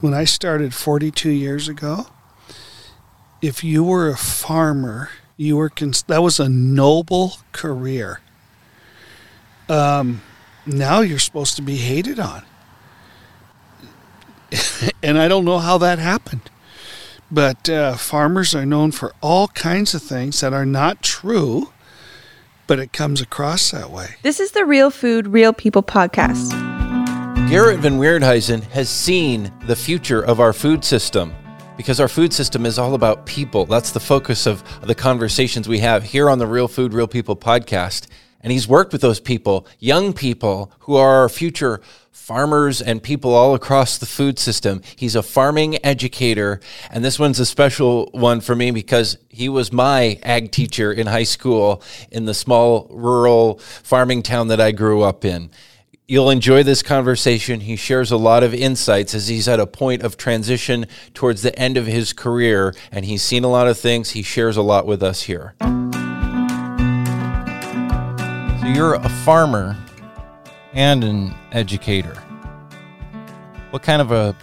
[0.00, 2.06] when I started 42 years ago,
[3.40, 8.20] if you were a farmer, you were cons- that was a noble career.
[9.68, 10.20] Um,
[10.66, 12.44] now you're supposed to be hated on,
[15.02, 16.50] and I don't know how that happened.
[17.30, 21.72] But uh, farmers are known for all kinds of things that are not true,
[22.68, 24.16] but it comes across that way.
[24.22, 26.65] This is the Real Food, Real People podcast.
[27.48, 31.32] Garrett Van Weerdhuizen has seen the future of our food system
[31.76, 33.64] because our food system is all about people.
[33.66, 37.36] That's the focus of the conversations we have here on the Real Food, Real People
[37.36, 38.08] podcast.
[38.40, 43.32] And he's worked with those people, young people who are our future farmers and people
[43.32, 44.82] all across the food system.
[44.96, 46.58] He's a farming educator.
[46.90, 51.06] And this one's a special one for me because he was my ag teacher in
[51.06, 55.50] high school in the small rural farming town that I grew up in.
[56.08, 57.58] You'll enjoy this conversation.
[57.58, 61.58] He shares a lot of insights as he's at a point of transition towards the
[61.58, 64.10] end of his career, and he's seen a lot of things.
[64.10, 65.56] He shares a lot with us here.
[68.60, 69.76] So, you're a farmer
[70.72, 72.14] and an educator.
[73.70, 74.36] What kind of a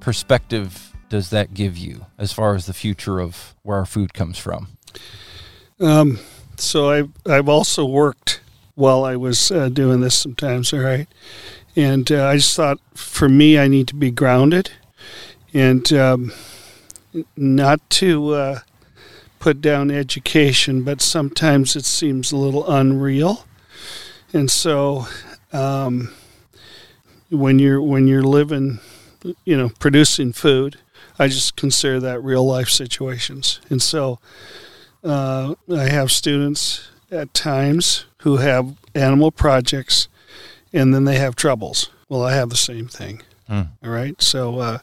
[0.00, 4.36] perspective does that give you as far as the future of where our food comes
[4.36, 4.68] from?
[5.80, 6.18] Um,
[6.58, 8.40] so I've I've also worked
[8.76, 10.72] while I was uh, doing this sometimes.
[10.72, 11.08] All right,
[11.74, 14.70] and uh, I just thought for me I need to be grounded,
[15.52, 16.32] and um,
[17.36, 18.58] not to uh,
[19.40, 23.44] put down education, but sometimes it seems a little unreal,
[24.32, 25.06] and so
[25.52, 26.12] um,
[27.30, 28.78] when you're when you're living,
[29.44, 30.78] you know, producing food,
[31.18, 34.18] I just consider that real life situations, and so
[35.02, 40.08] uh, I have students at times who have animal projects,
[40.72, 41.90] and then they have troubles.
[42.08, 43.22] Well, I have the same thing.
[43.48, 43.68] Mm.
[43.84, 44.58] All right, so.
[44.58, 44.78] Uh,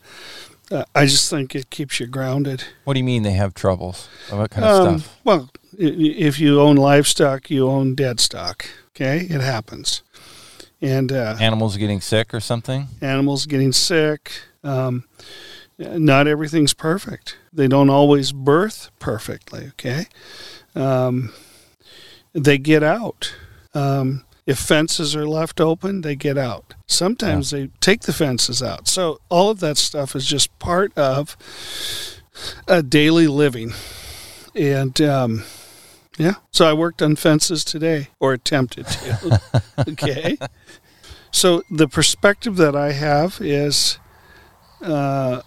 [0.71, 2.63] uh, I just think it keeps you grounded.
[2.85, 4.07] What do you mean they have troubles?
[4.29, 5.19] What kind of Um, stuff?
[5.25, 8.65] Well, if you own livestock, you own dead stock.
[8.95, 10.03] Okay, it happens,
[10.81, 12.87] and uh, Animals getting sick or something?
[13.01, 14.31] animals getting sick.
[14.63, 15.03] Um,
[15.77, 17.37] not everything's perfect.
[17.51, 19.67] They don't always birth perfectly.
[19.73, 20.05] Okay,
[20.75, 21.33] um,
[22.31, 23.35] they get out.
[23.73, 26.73] Um, if fences are left open, they get out.
[26.85, 28.87] Sometimes they take the fences out.
[28.87, 31.37] So all of that stuff is just part of
[32.67, 33.71] a daily living.
[34.53, 35.43] And um,
[36.17, 39.41] yeah, so I worked on fences today, or attempted to.
[39.89, 40.37] okay.
[41.31, 43.97] So the perspective that I have is
[44.81, 45.41] uh,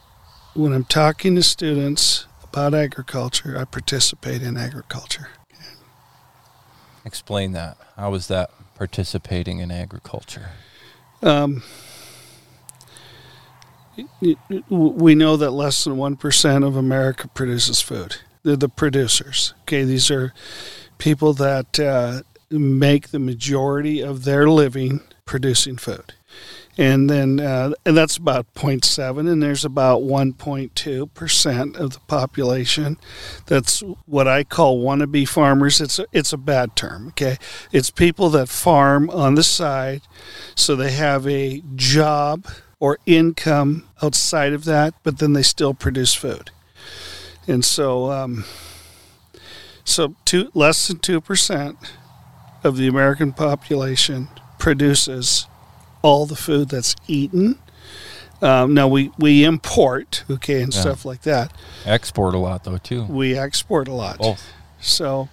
[0.54, 5.28] when I'm talking to students about agriculture, I participate in agriculture.
[7.06, 7.77] Explain that.
[7.97, 10.50] How is that participating in agriculture?
[11.22, 11.62] Um,
[14.69, 18.17] we know that less than 1% of America produces food.
[18.43, 19.55] They're the producers.
[19.62, 20.34] Okay, these are
[20.99, 26.15] people that uh, make the majority of their living producing food.
[26.78, 32.98] And then, uh, and that's about 0.7, and there's about 1.2% of the population
[33.47, 35.81] that's what I call wannabe farmers.
[35.81, 37.38] It's a, it's a bad term, okay?
[37.72, 40.03] It's people that farm on the side
[40.54, 42.47] so they have a job
[42.78, 46.50] or income outside of that, but then they still produce food.
[47.48, 48.44] And so, um,
[49.84, 51.76] so two, less than 2%
[52.64, 55.47] of the American population produces
[56.02, 57.58] all the food that's eaten.
[58.42, 60.80] Um, now we, we import, okay, and Yeah.
[60.80, 61.52] stuff like that.
[61.84, 63.04] Export a lot though too.
[63.04, 64.18] We export a lot.
[64.18, 64.46] Both.
[64.80, 65.28] So,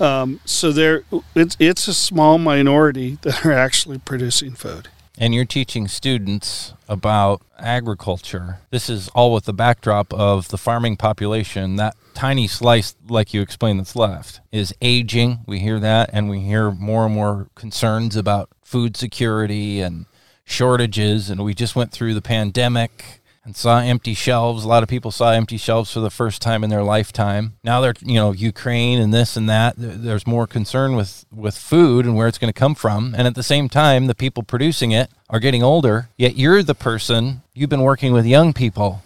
[0.00, 1.02] um, so there,
[1.34, 4.88] it's it's a small minority that are actually producing food.
[5.18, 8.58] And you're teaching students about agriculture.
[8.70, 11.76] This is all with the backdrop of the farming population.
[11.76, 15.40] That tiny slice, like you explained, that's left is aging.
[15.46, 20.06] We hear that, and we hear more and more concerns about food security and
[20.44, 21.30] shortages.
[21.30, 24.64] And we just went through the pandemic and saw empty shelves.
[24.64, 27.54] A lot of people saw empty shelves for the first time in their lifetime.
[27.62, 29.74] Now they're, you know, Ukraine and this and that.
[29.76, 33.14] There's more concern with with food and where it's going to come from.
[33.16, 36.08] And at the same time, the people producing it are getting older.
[36.16, 37.42] Yet you're the person.
[37.54, 39.04] You've been working with young people,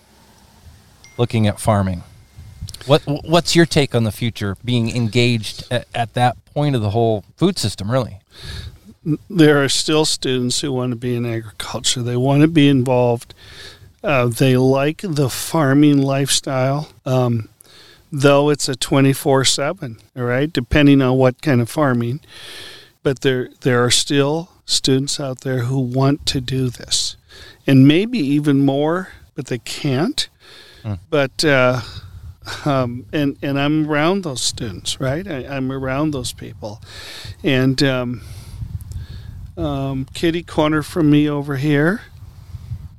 [1.18, 2.02] looking at farming.
[2.86, 4.56] What what's your take on the future?
[4.64, 8.20] Being engaged at, at that point of the whole food system, really.
[9.28, 12.02] There are still students who want to be in agriculture.
[12.02, 13.34] They want to be involved.
[14.02, 17.48] Uh, they like the farming lifestyle, um,
[18.12, 19.98] though it's a twenty four seven.
[20.16, 22.20] All right, depending on what kind of farming.
[23.02, 27.16] But there there are still students out there who want to do this,
[27.66, 30.28] and maybe even more but they can't.
[31.08, 31.80] But uh,
[32.66, 35.26] um, and and I'm around those students, right?
[35.26, 36.82] I, I'm around those people,
[37.42, 38.20] and um,
[39.60, 42.02] um, Kitty Corner from me over here.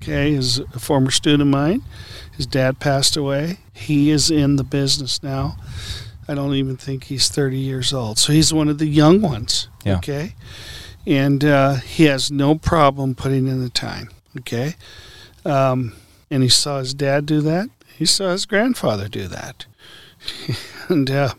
[0.02, 1.84] Okay, is a former student of mine.
[2.36, 3.60] His dad passed away.
[3.74, 5.58] He is in the business now.
[6.28, 8.18] I don't even think he's 30 years old.
[8.18, 9.68] So he's one of the young ones.
[9.84, 9.98] Yeah.
[9.98, 10.34] Okay.
[11.06, 14.10] And uh, he has no problem putting in the time.
[14.40, 14.75] Okay.
[15.46, 15.94] Um,
[16.30, 17.69] and he saw his dad do that.
[17.98, 19.66] He saw his grandfather do that.
[20.90, 21.34] and uh,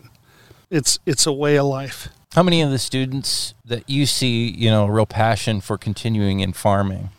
[0.69, 2.09] it's it's a way of life.
[2.33, 6.39] How many of the students that you see, you know, a real passion for continuing
[6.39, 7.09] in farming?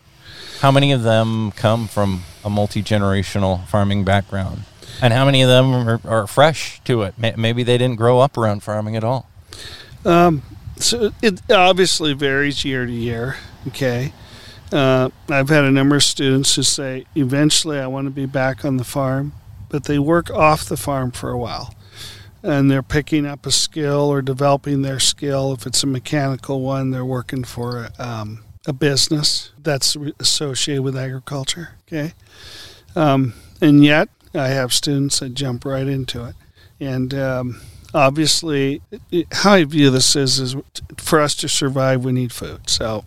[0.58, 4.64] How many of them come from a multi generational farming background?
[5.00, 7.14] And how many of them are, are fresh to it?
[7.16, 9.28] Maybe they didn't grow up around farming at all.
[10.78, 13.36] So it obviously varies year to year.
[13.68, 14.12] Okay.
[14.72, 18.64] Uh, I've had a number of students who say, eventually I want to be back
[18.64, 19.32] on the farm,
[19.68, 21.72] but they work off the farm for a while.
[22.44, 25.54] And they're picking up a skill or developing their skill.
[25.54, 31.70] If it's a mechanical one, they're working for um, a business that's associated with agriculture.
[31.88, 32.12] Okay.
[32.94, 36.34] Um, and yet, I have students that jump right into it.
[36.80, 37.60] And um,
[37.92, 40.56] obviously, it, how I view this is, is
[40.98, 42.68] for us to survive, we need food.
[42.68, 43.04] So,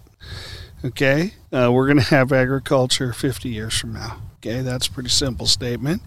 [0.83, 4.21] okay, uh, we're going to have agriculture 50 years from now.
[4.37, 6.01] Okay, that's a pretty simple statement.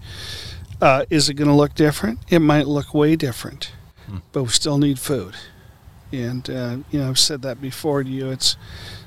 [0.81, 2.19] Uh, is it going to look different?
[2.29, 3.73] It might look way different,
[4.33, 5.37] but we still need food.
[6.13, 8.31] And, uh, you know, I've said that before to you.
[8.31, 8.57] It's,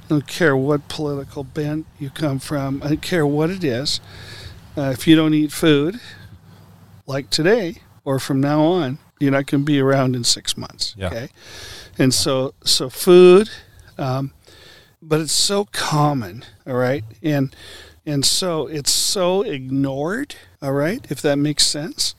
[0.06, 4.00] I don't care what political bent you come from, I don't care what it is.
[4.78, 6.00] Uh, if you don't eat food,
[7.06, 10.96] like today or from now on, you're not going to be around in six months.
[10.98, 11.08] Yeah.
[11.08, 11.30] Okay,
[11.98, 13.50] and so so food,
[13.98, 14.34] um,
[15.02, 16.44] but it's so common.
[16.68, 17.56] All right, and
[18.06, 20.36] and so it's so ignored.
[20.62, 22.16] All right, if that makes sense.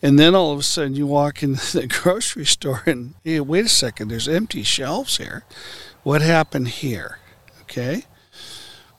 [0.00, 3.66] And then all of a sudden you walk into the grocery store and hey, wait
[3.66, 5.44] a second, there's empty shelves here.
[6.02, 7.18] What happened here?
[7.62, 8.04] Okay.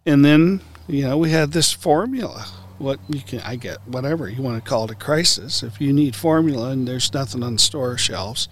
[0.05, 2.45] And then, you know, we had this formula.
[2.77, 5.63] What you can, I get whatever you want to call it a crisis.
[5.63, 8.47] If you need formula and there's nothing on store shelves,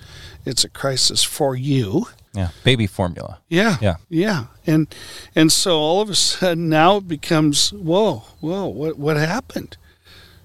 [0.46, 2.08] it's a crisis for you.
[2.34, 2.50] Yeah.
[2.64, 3.40] Baby formula.
[3.48, 3.78] Yeah.
[3.82, 3.96] Yeah.
[4.10, 4.46] Yeah.
[4.66, 4.94] And
[5.36, 9.78] and so all of a sudden now it becomes whoa, whoa, what what happened?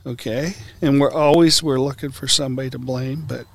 [0.04, 0.54] Okay.
[0.80, 3.46] And we're always we're looking for somebody to blame, but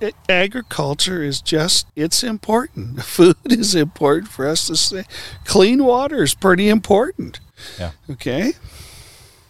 [0.00, 3.02] it, agriculture is just it's important.
[3.04, 5.04] Food is important for us to say.
[5.44, 7.40] Clean water is pretty important.
[7.78, 7.92] Yeah.
[8.10, 8.52] Okay.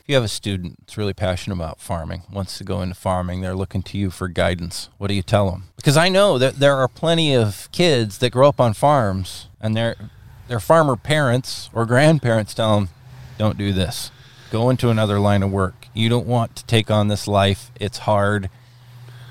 [0.07, 3.41] If you have a student that's really passionate about farming, wants to go into farming,
[3.41, 4.89] they're looking to you for guidance.
[4.99, 5.65] What do you tell them?
[5.75, 9.77] Because I know that there are plenty of kids that grow up on farms and
[9.77, 9.97] their
[10.47, 12.89] their farmer parents or grandparents tell them,
[13.37, 14.13] "Don't do this.
[14.53, 15.89] Go into another line of work.
[15.93, 17.73] You don't want to take on this life.
[17.81, 18.49] It's hard.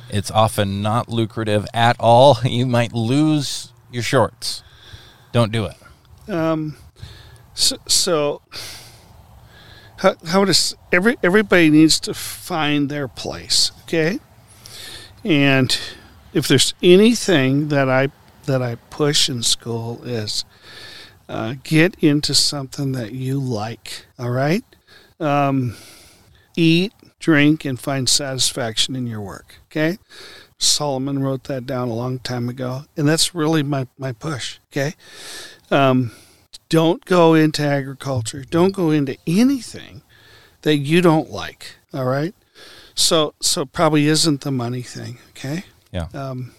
[0.10, 2.40] It's often not lucrative at all.
[2.44, 4.62] You might lose your shorts.
[5.32, 5.78] Don't do it."
[6.30, 6.76] Um,
[7.54, 8.42] so, so
[9.98, 14.20] how, how does every everybody needs to find their place, okay?
[15.24, 15.78] And
[16.34, 18.10] if there's anything that I
[18.46, 20.46] that I push in school is
[21.28, 24.06] uh, get into something that you like.
[24.20, 24.64] All right,
[25.20, 25.76] um,
[26.56, 29.56] eat, drink, and find satisfaction in your work.
[29.66, 29.98] Okay.
[30.58, 34.60] Solomon wrote that down a long time ago, and that's really my, my push.
[34.72, 34.94] Okay.
[35.70, 36.12] Um,
[36.70, 38.44] don't go into agriculture.
[38.50, 40.02] Don't go into anything
[40.62, 41.76] that you don't like.
[41.94, 42.34] All right.
[42.96, 45.20] So so probably isn't the money thing.
[45.30, 45.66] Okay.
[45.92, 46.08] Yeah.
[46.14, 46.54] Um,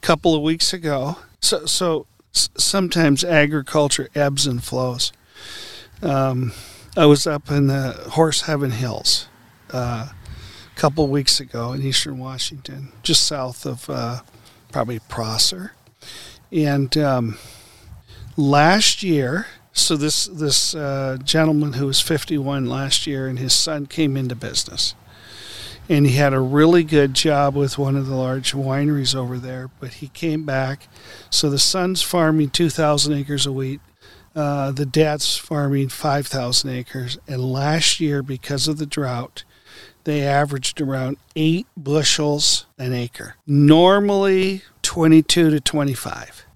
[0.00, 1.18] couple of weeks ago.
[1.40, 5.12] So so sometimes agriculture ebbs and flows.
[6.02, 6.52] Um,
[6.96, 9.28] I was up in the Horse Heaven Hills
[9.72, 14.20] uh, a couple of weeks ago in eastern Washington, just south of uh,
[14.70, 15.72] probably Prosser,
[16.52, 17.38] and um,
[18.36, 19.46] last year.
[19.72, 24.36] So this this uh, gentleman who was 51 last year, and his son came into
[24.36, 24.94] business,
[25.88, 29.70] and he had a really good job with one of the large wineries over there.
[29.80, 30.86] But he came back,
[31.28, 33.80] so the son's farming 2,000 acres of wheat.
[34.36, 39.44] Uh, the dad's farming 5,000 acres, and last year, because of the drought,
[40.04, 43.36] they averaged around eight bushels an acre.
[43.46, 46.46] Normally, 22 to 25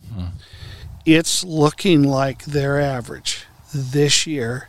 [1.14, 4.68] it's looking like their average this year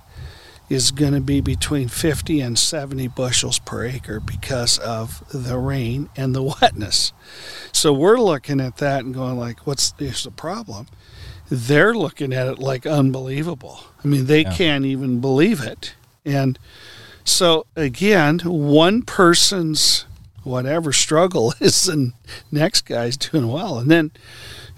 [0.70, 6.10] is going to be between 50 and 70 bushels per acre because of the rain
[6.16, 7.12] and the wetness.
[7.72, 10.88] So we're looking at that and going like what's is the problem?
[11.50, 13.80] They're looking at it like unbelievable.
[14.04, 14.54] I mean, they Yeah.
[14.56, 15.94] can't even believe it.
[16.26, 16.58] And
[17.26, 20.06] So again, one person's
[20.44, 22.14] whatever struggle is the
[22.52, 23.78] next guy's doing well.
[23.80, 24.12] And then,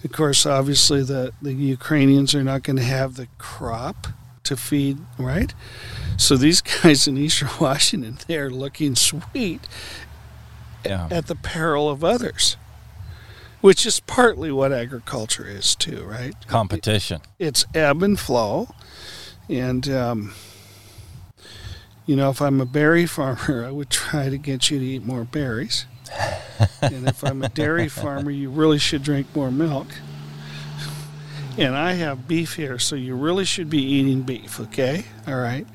[0.04, 4.08] of course, obviously the, the Ukrainians are not going to have the crop
[4.44, 5.54] to feed, right?
[6.18, 9.62] So these guys in Eastern Washington, they're looking sweet
[10.86, 11.08] Yeah.
[11.12, 12.58] at the peril of others,
[13.62, 16.34] which is partly what agriculture is too, right?
[16.48, 17.22] Competition.
[17.38, 18.74] It's ebb and flow,
[19.48, 20.34] and um,
[22.08, 25.06] you know, if I'm a berry farmer, I would try to get you to eat
[25.06, 25.86] more berries,
[26.82, 29.88] and if I'm a dairy farmer, you really should drink more milk.
[31.58, 35.06] And I have beef here, so you really should be eating beef, okay?
[35.28, 35.68] All right.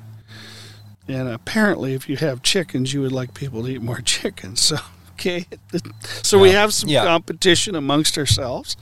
[1.09, 4.61] And apparently, if you have chickens, you would like people to eat more chickens.
[4.63, 4.79] So,
[5.13, 5.47] okay.
[6.23, 7.05] So we have some Yeah.
[7.05, 8.77] competition amongst ourselves.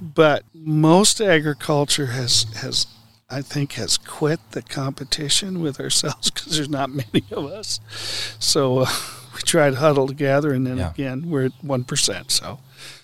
[0.00, 2.86] But most agriculture has, has
[3.30, 7.80] I think, has quit the competition with ourselves because there's not many of us.
[8.38, 8.86] So uh,
[9.36, 10.90] we try to huddle together, and then Yeah.
[10.90, 12.30] again, we're at 1%.
[12.30, 12.58] So.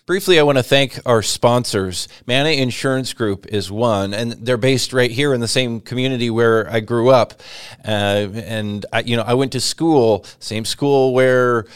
[0.05, 2.09] Briefly, I want to thank our sponsors.
[2.27, 6.69] Mana Insurance Group is one, and they're based right here in the same community where
[6.71, 7.41] I grew up.
[7.87, 11.67] Uh, and I, you know, I went to school, same school where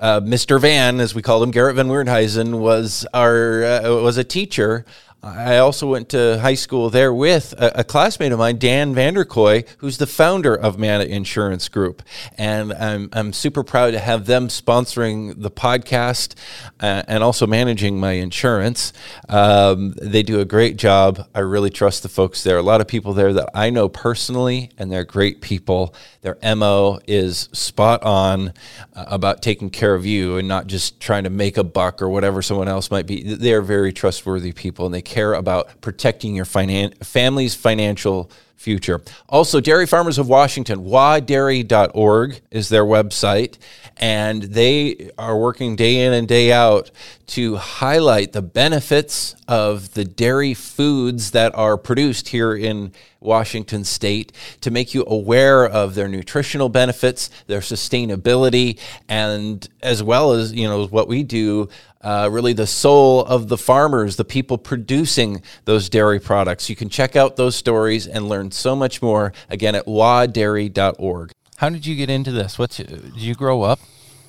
[0.00, 0.58] uh, Mr.
[0.60, 4.84] Van, as we called him, Garrett Van Weerdenhuizen, was our uh, was a teacher.
[5.24, 9.66] I also went to high school there with a, a classmate of mine, Dan Vanderkoy,
[9.78, 12.02] who's the founder of Mana Insurance Group.
[12.36, 16.34] And I'm, I'm super proud to have them sponsoring the podcast
[16.78, 18.92] uh, and also managing my insurance.
[19.30, 21.26] Um, they do a great job.
[21.34, 22.58] I really trust the folks there.
[22.58, 25.94] A lot of people there that I know personally, and they're great people.
[26.20, 28.52] Their MO is spot on
[28.92, 32.10] uh, about taking care of you and not just trying to make a buck or
[32.10, 33.22] whatever someone else might be.
[33.22, 39.02] They are very trustworthy people and they care about protecting your finan- family's financial future.
[39.28, 43.58] Also, Dairy Farmers of Washington, wadairy.org is their website,
[43.98, 46.90] and they are working day in and day out
[47.26, 54.32] to highlight the benefits of the dairy foods that are produced here in Washington state
[54.62, 58.78] to make you aware of their nutritional benefits, their sustainability,
[59.08, 61.68] and as well as, you know, what we do
[62.04, 66.68] uh, really the soul of the farmers, the people producing those dairy products.
[66.68, 71.32] You can check out those stories and learn so much more again at wadairy.org.
[71.56, 72.58] How did you get into this?
[72.58, 73.80] What's did you grow up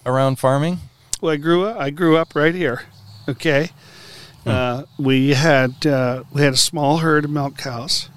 [0.05, 0.79] around farming?
[1.22, 1.77] Well, I grew up.
[1.77, 2.84] I grew up right here.
[3.27, 3.72] Okay,
[4.46, 8.10] uh, we had uh, we had a small herd of milk cows.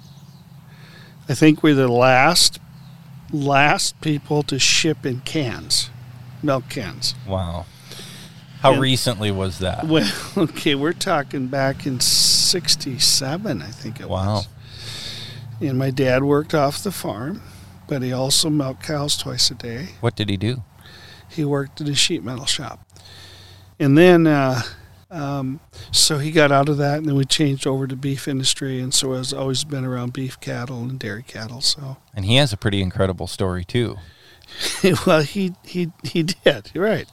[1.27, 2.59] I think we're the last
[3.31, 5.89] last people to ship in cans,
[6.41, 7.15] milk cans.
[7.27, 7.65] Wow.
[8.59, 9.87] How And- recently was that?
[9.87, 14.35] Well, okay, we're talking back in '67, I think it Wow.
[14.35, 14.47] was.
[15.61, 17.41] And my dad worked off the farm,
[17.87, 19.89] but he also milked cows twice a day.
[20.01, 20.63] What did he do?
[21.31, 22.79] he worked at a sheet metal shop.
[23.79, 24.63] And then, uh,
[25.11, 25.59] um,
[25.91, 28.91] so he got out of that, and then we changed over to beef industry, and
[28.91, 31.61] so has always been around beef cattle and dairy cattle.
[31.61, 33.97] So, And he has a pretty incredible story too.
[35.05, 37.07] well, he he he did You're right.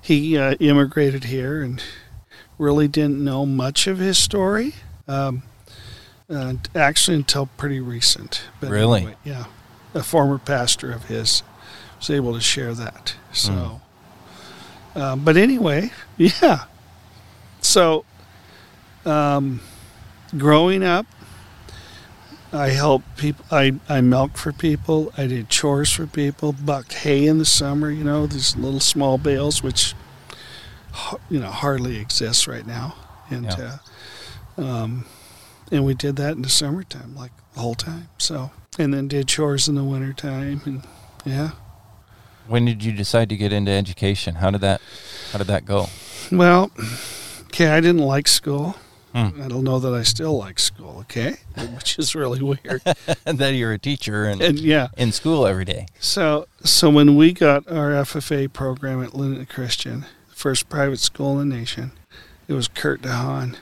[0.00, 1.82] He uh, immigrated here and
[2.58, 4.74] really didn't know much of his story,
[5.06, 5.42] um,
[6.30, 8.44] uh, actually until pretty recent.
[8.60, 9.00] But Really?
[9.02, 9.44] anyway, yeah.
[9.94, 11.42] A former pastor of his
[11.98, 13.14] was able to share that.
[13.32, 13.80] So,
[14.94, 16.64] um, but anyway, yeah.
[17.60, 18.04] So,
[19.04, 19.60] um,
[20.36, 21.06] growing up,
[22.56, 23.44] I helped people.
[23.50, 25.12] I, I milked for people.
[25.16, 26.52] I did chores for people.
[26.52, 27.90] Bucked hay in the summer.
[27.90, 29.94] You know these little small bales, which
[31.30, 32.94] you know hardly exists right now.
[33.30, 33.78] And Yeah.
[34.58, 35.04] uh, um,
[35.70, 38.08] and we did that in the summertime, like the whole time.
[38.18, 40.82] So and then did chores in the wintertime, and
[41.24, 41.50] yeah.
[42.46, 44.36] When did you decide to get into education?
[44.36, 44.80] How did that
[45.32, 45.88] how did that go?
[46.32, 46.70] Well,
[47.46, 48.76] okay, I didn't like school.
[49.12, 49.42] Hmm.
[49.42, 50.58] I don't know that I still like
[51.04, 51.22] school.
[51.22, 51.36] Okay,
[51.74, 52.82] which is really weird.
[53.26, 55.86] and then you're a teacher and and yeah, in school every day.
[55.98, 61.48] So, so when we got our FFA program at Lynden Christian, first private school in
[61.48, 61.92] the nation,
[62.48, 63.56] it was Kurt DeHaan,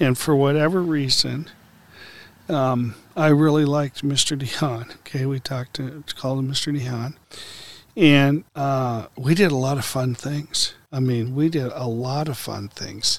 [0.00, 1.50] and for whatever reason,
[2.48, 4.38] um, I really liked Mr.
[4.38, 4.96] DeHaan.
[4.98, 6.76] Okay, we talked to called him Mr.
[6.76, 7.14] DeHaan,
[7.96, 10.74] and uh, we did a lot of fun things.
[10.92, 13.18] I mean, we did a lot of fun things,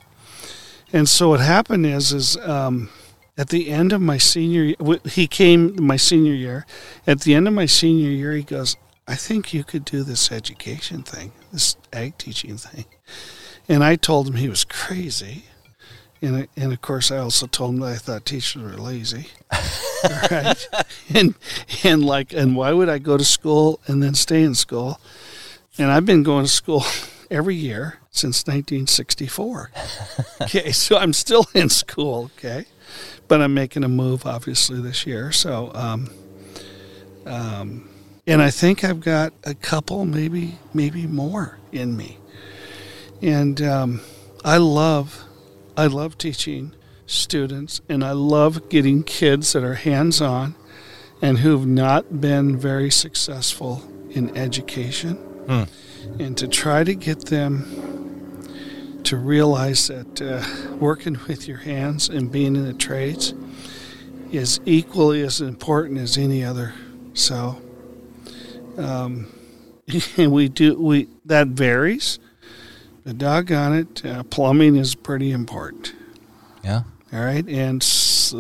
[0.94, 2.90] and so what happened is, is um,
[3.38, 6.66] at the end of my senior, year, he came my senior year
[7.06, 8.78] at the end of my senior year, he goes,
[9.08, 12.86] I think you could do this education thing, this ag teaching thing.
[13.68, 15.46] And I told him he was crazy.
[16.22, 19.28] And, and of course, I also told him that I thought teachers were lazy.
[20.32, 20.68] right?
[21.14, 21.36] And,
[21.84, 25.00] and like, and why would I go to school and then stay in school?
[25.78, 26.84] And I've been going to school
[27.30, 29.72] every year since 1964.
[30.42, 32.66] okay, so I'm still in school, okay?
[33.28, 35.32] But I'm making a move, obviously, this year.
[35.32, 36.10] So, um,
[37.26, 37.90] um,
[38.28, 42.18] and I think I've got a couple, maybe, maybe more in me.
[43.22, 44.02] And um,
[44.44, 45.24] I love,
[45.76, 46.74] I love teaching
[47.08, 50.56] students, and I love getting kids that are hands-on
[51.22, 55.16] and who've not been very successful in education,
[55.48, 55.64] Hmm.
[56.20, 57.95] and to try to get them
[59.06, 63.34] to realize that uh, working with your hands and being in the trades
[64.32, 66.74] is equally as important as any other.
[67.14, 67.62] So,
[68.78, 69.28] um,
[70.18, 72.20] and we do we that varies.
[73.04, 75.94] But doggone it, uh, plumbing is pretty important.
[76.64, 76.84] Yeah.
[77.14, 78.34] All right, and s-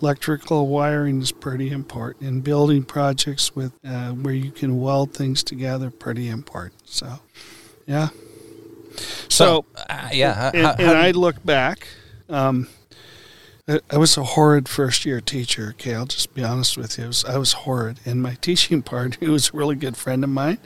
[0.00, 5.42] electrical wiring is pretty important, and building projects with uh, where you can weld things
[5.42, 6.80] together pretty important.
[6.86, 7.18] So,
[7.86, 8.08] yeah.
[9.28, 10.50] So, uh, yeah.
[10.54, 11.88] and, how- how I look back.
[12.28, 12.68] Um,
[13.66, 15.68] I, was a horrid first year teacher.
[15.70, 17.04] Okay, I'll just be honest with you.
[17.04, 20.22] I was, I was horrid, and my teaching partner, who was a really good friend
[20.22, 20.58] of mine,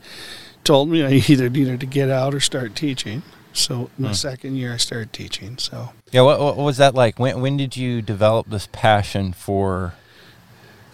[0.64, 3.22] told me I either needed to get out or start teaching.
[3.52, 4.02] So Hmm.
[4.04, 5.58] my second year, I started teaching.
[5.58, 5.90] So.
[6.10, 7.18] Yeah, what, what was that like?
[7.18, 9.94] When, when did you develop this passion for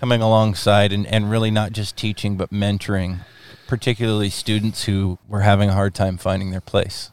[0.01, 3.21] coming alongside and, and really not just teaching, but mentoring,
[3.67, 7.11] particularly students who were having a hard time finding their place?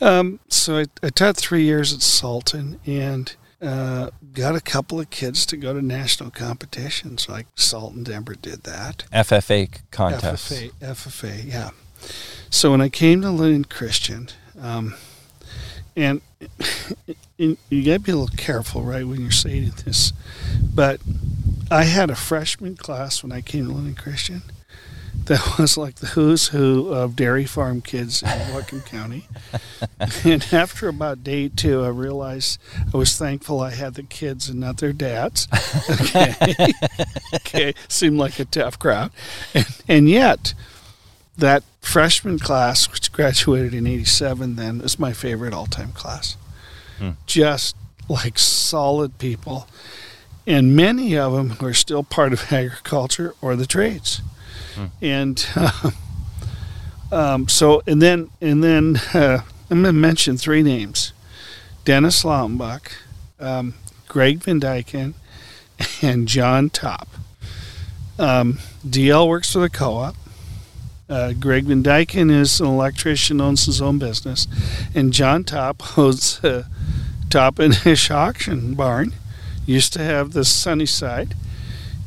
[0.00, 5.10] Um, so I, I taught three years at Sultan and uh, got a couple of
[5.10, 7.28] kids to go to national competitions.
[7.28, 9.04] Like Sultan Denver did that.
[9.12, 10.52] FFA contest.
[10.52, 11.70] FFA, FFA, yeah.
[12.48, 14.28] So when I came to Lynden Christian,
[14.58, 14.94] um,
[15.94, 16.22] and,
[17.38, 20.12] and you got to be a little careful, right, when you're saying this,
[20.74, 21.00] but
[21.70, 24.42] I had a freshman class when I came to Lynden Christian
[25.24, 29.26] that was like the who's who of dairy farm kids in Whatcom County.
[30.24, 32.60] And after about day two, I realized
[32.92, 35.48] I was thankful I had the kids and not their dads.
[35.90, 36.34] Okay,
[37.34, 39.10] okay, seemed like a tough crowd,
[39.54, 40.54] and, and yet
[41.36, 46.36] that freshman class, which graduated in '87, then is my favorite all-time class.
[46.98, 47.10] Hmm.
[47.26, 47.76] Just
[48.08, 49.68] like solid people,
[50.46, 54.20] and many of them are still part of agriculture or the trades
[55.00, 55.90] and uh,
[57.12, 61.12] um, so and then and then uh, I'm going to mention three names:
[61.84, 62.92] Dennis Lautenbach,
[63.38, 63.74] um,
[64.08, 65.14] Greg Van Dyken,
[66.02, 67.08] and John Top.
[68.18, 70.14] Um, DL works for the co-op.
[71.08, 74.46] Uh, Greg Van Dyken is an electrician, owns his own business,
[74.94, 76.64] and John Top owns uh,
[77.30, 79.14] Top and Hish Auction Barn.
[79.66, 81.34] Used to have the sunny side,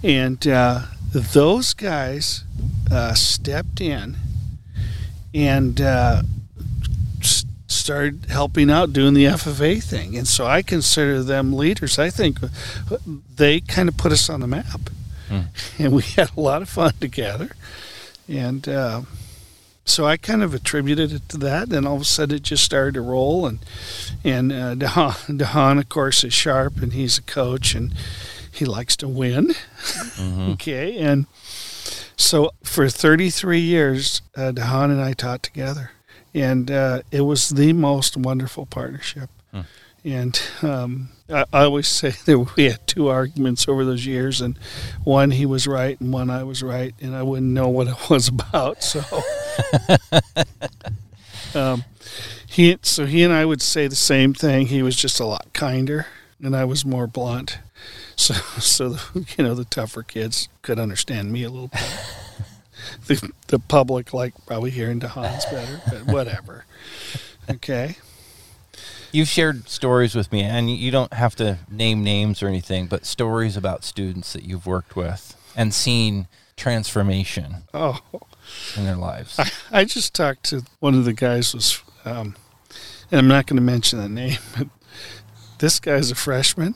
[0.03, 2.43] and uh, those guys
[2.91, 4.17] uh, stepped in
[5.33, 6.23] and uh,
[7.19, 10.17] s- started helping out doing the FFA thing.
[10.17, 11.97] And so I consider them leaders.
[11.99, 12.37] I think
[13.35, 14.89] they kind of put us on the map.
[15.29, 15.41] Hmm.
[15.79, 17.51] And we had a lot of fun together.
[18.27, 19.01] And uh,
[19.85, 21.71] so I kind of attributed it to that.
[21.71, 23.45] And all of a sudden it just started to roll.
[23.45, 23.59] And,
[24.23, 27.93] and uh, DeHaan, DeHaan, of course, is sharp and he's a coach and
[28.53, 29.53] he likes to win.
[30.19, 31.25] Okay, and
[32.15, 35.91] so for 33 years, uh, DeHaan and I taught together,
[36.33, 39.29] and uh, it was the most wonderful partnership.
[39.51, 39.61] Hmm.
[40.05, 44.57] And um, I, I always say that we had two arguments over those years, and
[45.03, 47.95] one he was right, and one I was right, and I wouldn't know what it
[48.09, 48.83] was about.
[48.83, 49.03] So,
[51.55, 51.83] um,
[52.47, 54.67] he so he and I would say the same thing.
[54.67, 56.07] He was just a lot kinder,
[56.41, 57.57] and I was more blunt.
[58.15, 61.81] So, so the, you know, the tougher kids could understand me a little bit.
[63.07, 66.65] the, the public, like probably hearing to Hans better, but whatever.
[67.49, 67.97] Okay.
[69.11, 73.05] You've shared stories with me, and you don't have to name names or anything, but
[73.05, 77.99] stories about students that you've worked with and seen transformation Oh,
[78.75, 79.37] in their lives.
[79.37, 82.35] I, I just talked to one of the guys was, um,
[83.11, 84.67] and I'm not going to mention the name, but
[85.59, 86.73] this guy's a freshman.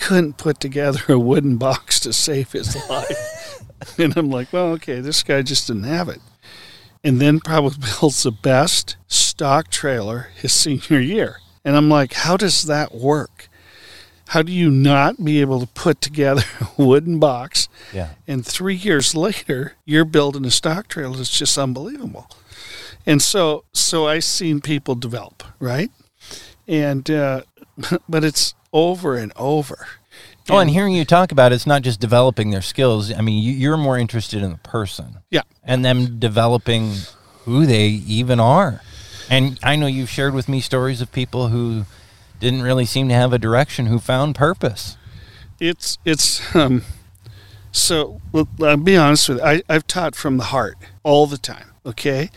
[0.00, 3.62] Couldn't put together a wooden box to save his life.
[3.98, 6.20] and I'm like, well, okay, this guy just didn't have it.
[7.04, 11.36] And then probably builds the best stock trailer his senior year.
[11.64, 13.48] And I'm like, how does that work?
[14.28, 16.42] How do you not be able to put together
[16.78, 18.10] a wooden box Yeah.
[18.28, 22.30] and three years later you're building a stock trailer that's just unbelievable
[23.04, 25.90] and so so I've seen people develop right
[26.68, 27.42] and uh,
[28.08, 29.86] but it's over and over.
[30.48, 33.12] Oh, and hearing you talk about it, it's not just developing their skills.
[33.12, 35.18] I mean, you, you're more interested in the person.
[35.30, 35.42] Yeah.
[35.62, 36.94] And them developing
[37.44, 38.80] who they even are.
[39.28, 41.84] And I know you've shared with me stories of people who
[42.40, 44.96] didn't really seem to have a direction, who found purpose.
[45.60, 46.82] It's it's um,
[47.70, 48.20] so.
[48.32, 49.44] Well, I'll be honest with you.
[49.44, 51.70] I, I've taught from the heart all the time.
[51.86, 52.30] Okay,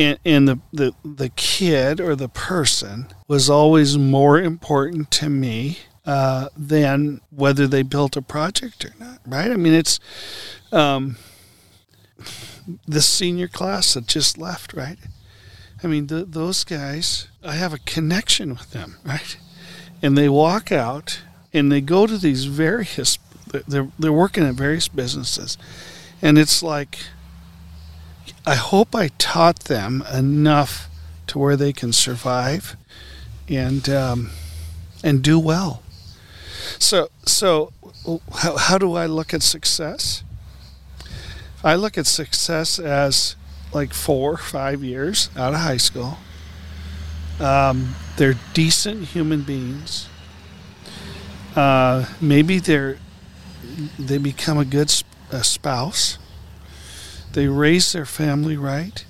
[0.00, 5.78] and, and the, the the kid or the person was always more important to me
[6.06, 9.20] uh, than whether they built a project or not.
[9.26, 9.50] Right?
[9.50, 10.00] I mean, it's
[10.72, 11.16] um,
[12.88, 14.72] the senior class that just left.
[14.72, 14.98] Right?
[15.84, 17.28] I mean, the, those guys.
[17.42, 18.96] I have a connection with them.
[19.04, 19.36] Right?
[20.02, 21.20] And they walk out
[21.52, 23.18] and they go to these various.
[23.68, 25.58] They're they're working at various businesses,
[26.22, 27.00] and it's like
[28.46, 30.88] I hope I taught them enough
[31.28, 32.76] to where they can survive
[33.48, 34.30] and um,
[35.04, 35.82] and do well.
[36.78, 37.72] So so
[38.36, 40.22] how, how do I look at success?
[41.62, 43.36] I look at success as
[43.72, 46.18] like four, five years out of high school.
[47.38, 50.08] Um, they're decent human beings.
[51.54, 52.98] Uh, maybe they're
[53.98, 56.18] they become a good sp- a spouse.
[57.32, 59.04] They raise their family right.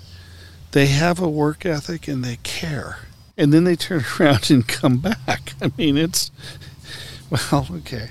[0.72, 2.98] They have a work ethic and they care.
[3.37, 5.54] And then they turn around and come back.
[5.61, 6.30] I mean, it's
[7.30, 8.11] well, okay.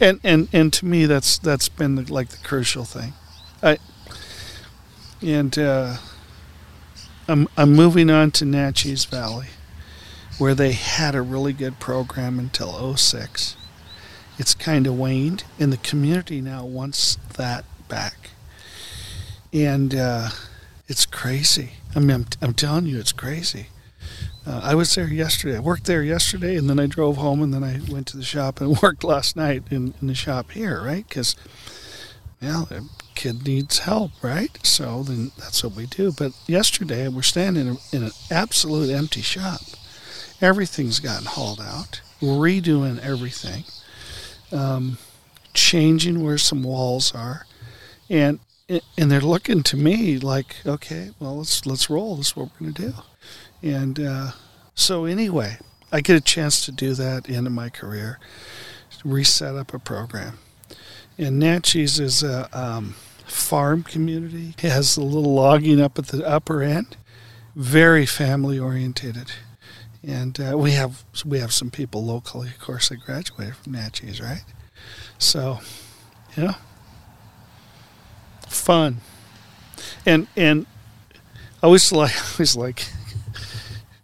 [0.00, 3.12] And and and to me, that's that's been the, like the crucial thing.
[3.62, 3.78] I
[5.20, 5.96] and uh,
[7.26, 9.48] I'm I'm moving on to Naches Valley,
[10.38, 13.56] where they had a really good program until 06.
[14.38, 18.30] It's kind of waned, and the community now wants that back
[19.52, 20.28] and uh,
[20.86, 21.72] it's crazy.
[21.94, 23.68] I mean, I'm, I'm telling you, it's crazy.
[24.46, 25.56] Uh, I was there yesterday.
[25.56, 28.24] I worked there yesterday, and then I drove home, and then I went to the
[28.24, 31.06] shop and worked last night in, in the shop here, right?
[31.06, 31.36] Because,
[32.40, 34.58] well, the kid needs help, right?
[34.64, 36.12] So then that's what we do.
[36.12, 39.60] But yesterday, we're standing in, a, in an absolute empty shop.
[40.40, 43.64] Everything's gotten hauled out, We're redoing everything,
[44.52, 44.98] um,
[45.52, 47.44] changing where some walls are,
[48.08, 52.16] and and they're looking to me like, okay, well, let's let's roll.
[52.16, 52.94] This is what we're going to do.
[53.62, 54.30] And uh,
[54.74, 55.58] so anyway,
[55.90, 58.18] I get a chance to do that into my career,
[59.04, 60.38] reset up a program.
[61.16, 62.94] And Naches is a um,
[63.26, 64.54] farm community.
[64.62, 66.96] It has a little logging up at the upper end,
[67.56, 69.32] very family orientated.
[70.06, 74.22] And uh, we have we have some people locally, of course, that graduated from Naches,
[74.22, 74.44] right?
[75.18, 75.58] So,
[76.36, 76.54] yeah,
[78.48, 78.98] fun.
[80.04, 80.66] And and
[81.62, 82.84] I always like I always like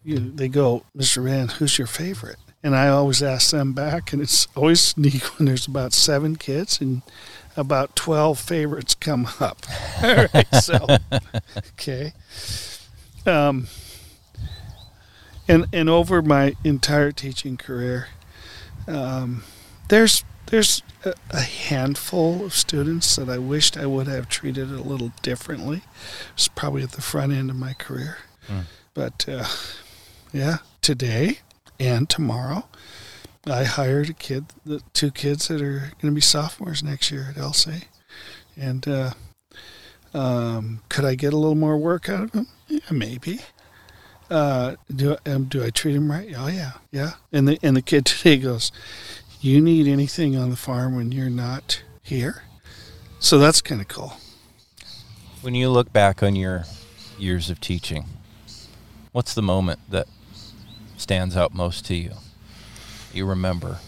[0.04, 1.24] you know, they go, Mr.
[1.24, 2.37] Van, who's your favorite?
[2.62, 6.80] And I always ask them back, and it's always sneak when there's about seven kids
[6.80, 7.02] and
[7.57, 9.66] about twelve favorites come up.
[10.02, 10.87] All right, so
[11.72, 12.12] okay.
[13.26, 13.68] Um,
[15.48, 18.09] and and over my entire teaching career,
[18.88, 19.44] um,
[19.88, 24.80] there's there's a, a handful of students that I wished I would have treated a
[24.80, 25.82] little differently.
[26.34, 28.64] It's probably at the front end of my career, Mm.
[28.92, 29.46] but uh,
[30.32, 31.38] yeah, today
[31.80, 32.68] and tomorrow,
[33.46, 37.26] I hired a kid, the two kids that are going to be sophomores next year
[37.30, 37.84] at LC,
[38.56, 39.10] and uh,
[40.12, 42.46] um, could I get a little more work out of them?
[42.68, 43.40] Yeah, maybe.
[44.30, 46.32] Uh, do um, do I treat him right?
[46.36, 47.12] Oh yeah, yeah.
[47.32, 48.70] And the and the kid today goes,
[49.44, 52.44] "You need anything on the farm when you're not here?"
[53.18, 54.14] So that's kind of cool.
[55.42, 56.64] When you look back on your
[57.18, 58.07] years of teaching,
[59.12, 60.07] what's the moment that
[60.96, 62.12] stands out most to you?
[63.12, 63.80] You remember?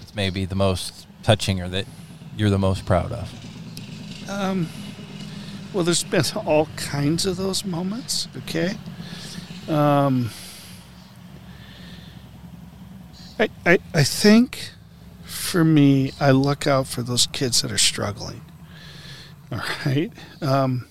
[0.00, 1.84] It's maybe the most touching or that
[2.34, 4.30] you're the most proud of.
[4.30, 4.70] Um,
[5.74, 8.28] well, there's been all kinds of those moments.
[8.34, 8.78] Okay.
[9.68, 10.30] Um,
[13.38, 14.70] I, I I think
[15.36, 18.42] for me, I look out for those kids that are struggling.
[19.52, 20.12] All right.
[20.40, 20.86] Um,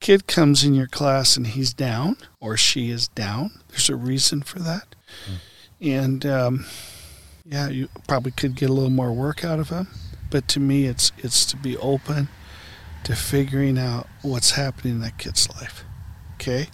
[0.00, 3.60] kid comes in your class and he's down or she is down.
[3.68, 4.94] There's a reason for that.
[5.80, 6.66] And um,
[7.44, 9.88] yeah, you probably could get a little more work out of him.
[10.30, 12.28] But to me, it's it's to be open
[13.04, 15.84] to figuring out what's happening in that kid's life.
[16.34, 16.68] Okay.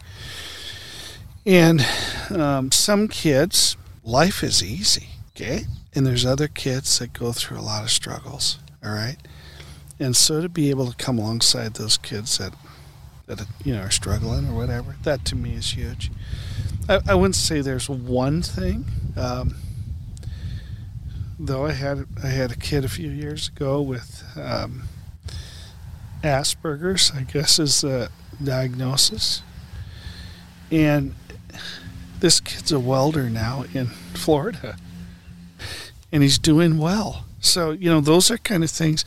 [1.45, 1.87] And
[2.31, 5.09] um, some kids, life is easy.
[5.31, 5.65] Okay.
[5.97, 8.59] And there's other kids that go through a lot of struggles.
[8.85, 9.17] All right.
[9.99, 12.53] And so to be able to come alongside those kids that
[13.27, 16.13] that you know are struggling or whatever, that to me is huge.
[16.89, 18.85] I, I wouldn't say there's one thing.
[19.17, 19.57] Um,
[21.39, 24.83] though I had I had a kid a few years ago with um,
[26.23, 28.11] Asperger's, I guess is the
[28.43, 29.43] diagnosis,
[30.71, 31.15] and
[32.21, 34.77] this kid's a welder now in Florida,
[36.17, 37.27] and he's doing well.
[37.41, 39.05] So you know those are kind of things.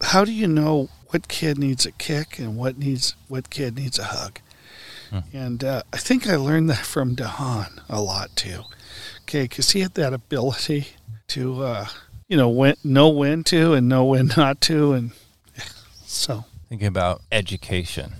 [0.00, 3.98] How do you know what kid needs a kick and what needs what kid needs
[3.98, 4.38] a hug?
[5.32, 8.62] And uh, I think I learned that from DeHaan a lot too.
[9.22, 10.88] Okay, because he had that ability
[11.28, 11.86] to, uh,
[12.28, 15.12] you know, when, know when to and know when not to, and
[16.04, 18.14] so Thinking about education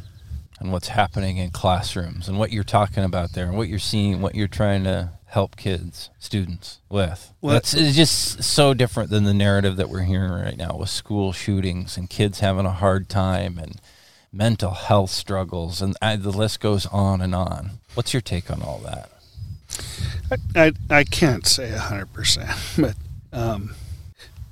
[0.61, 4.21] and what's happening in classrooms and what you're talking about there and what you're seeing,
[4.21, 7.33] what you're trying to help kids, students with.
[7.41, 10.91] Well, That's it's just so different than the narrative that we're hearing right now with
[10.91, 13.81] school shootings and kids having a hard time and
[14.31, 17.79] mental health struggles and uh, the list goes on and on.
[17.95, 19.11] What's your take on all that?
[20.31, 22.95] I, I, I can't say hundred percent, but
[23.33, 23.75] um,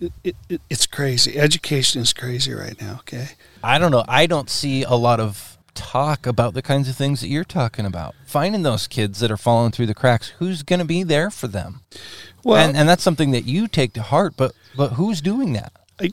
[0.01, 1.39] it, it, it, it's crazy.
[1.39, 2.97] Education is crazy right now.
[3.01, 3.29] Okay,
[3.63, 4.05] I don't know.
[4.09, 7.87] I don't see a lot of talk about the kinds of things that you're talking
[7.87, 8.15] about.
[8.27, 11.49] Finding those kids that are falling through the cracks, who's going to be there for
[11.49, 11.81] them?
[12.45, 15.73] well, and, and that's something that you take to heart, but but who's doing that?
[16.01, 16.11] I,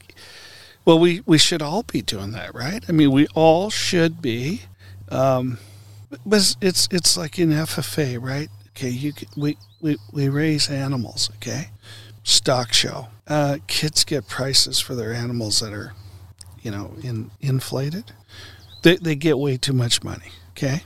[0.85, 2.83] well, we, we should all be doing that, right?
[2.87, 4.61] I mean, we all should be.
[5.09, 5.57] Um,
[6.25, 8.49] but it's, it's like in FFA, right?
[8.69, 11.29] Okay, you we we we raise animals.
[11.37, 11.71] Okay,
[12.23, 13.07] stock show.
[13.27, 15.93] Uh, kids get prices for their animals that are,
[16.61, 18.13] you know, in inflated.
[18.87, 20.31] They they get way too much money.
[20.51, 20.83] Okay,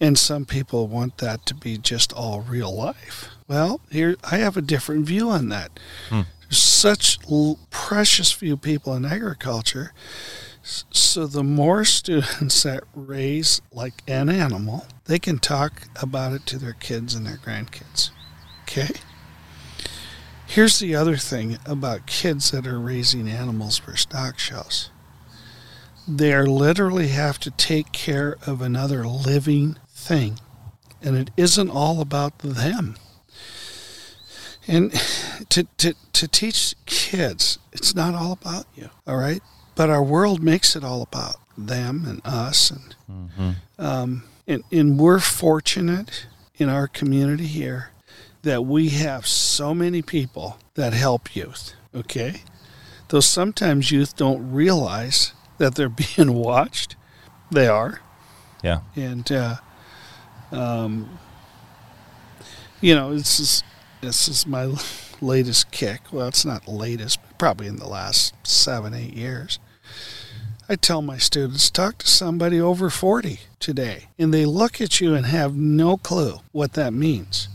[0.00, 3.28] and some people want that to be just all real life.
[3.46, 5.78] Well, here I have a different view on that.
[6.08, 6.22] Hmm.
[6.40, 9.92] There's such l- precious few people in agriculture.
[10.64, 16.58] So the more students that raise like an animal, they can talk about it to
[16.58, 18.10] their kids and their grandkids.
[18.62, 18.90] Okay?
[20.44, 24.90] Here's the other thing about kids that are raising animals for stock shows.
[26.08, 30.38] They literally have to take care of another living thing.
[31.02, 32.96] And it isn't all about them.
[34.68, 34.92] And
[35.48, 39.42] to, to, to teach kids, it's not all about you, all right?
[39.74, 42.70] But our world makes it all about them and us.
[42.70, 47.90] And, um, and, and we're fortunate in our community here
[48.42, 52.42] that we have so many people that help youth, okay?
[53.08, 56.96] Though sometimes youth don't realize that they're being watched,
[57.50, 58.00] they are
[58.62, 58.80] Yeah.
[58.94, 59.56] and uh,
[60.52, 61.18] um,
[62.80, 63.62] you know this is
[64.00, 64.74] this is my
[65.20, 66.02] latest kick.
[66.12, 69.58] Well, it's not latest, but probably in the last seven eight years.
[70.68, 75.14] I tell my students talk to somebody over forty today, and they look at you
[75.14, 77.48] and have no clue what that means.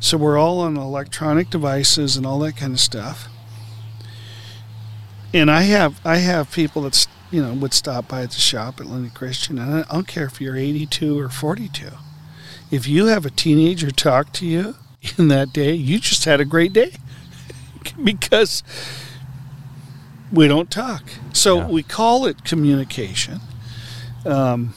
[0.00, 3.28] So we're all on electronic devices and all that kind of stuff.
[5.32, 8.80] And I have I have people that's you know would stop by at the shop
[8.80, 11.88] at Lynden Christian, and I don't care if you're 82 or 42.
[12.70, 14.74] If you have a teenager talk to you
[15.18, 16.92] in that day, you just had a great day
[18.04, 18.62] because
[20.32, 21.04] we don't talk.
[21.32, 21.66] So Yeah.
[21.68, 23.40] we call it communication.
[24.24, 24.74] Um,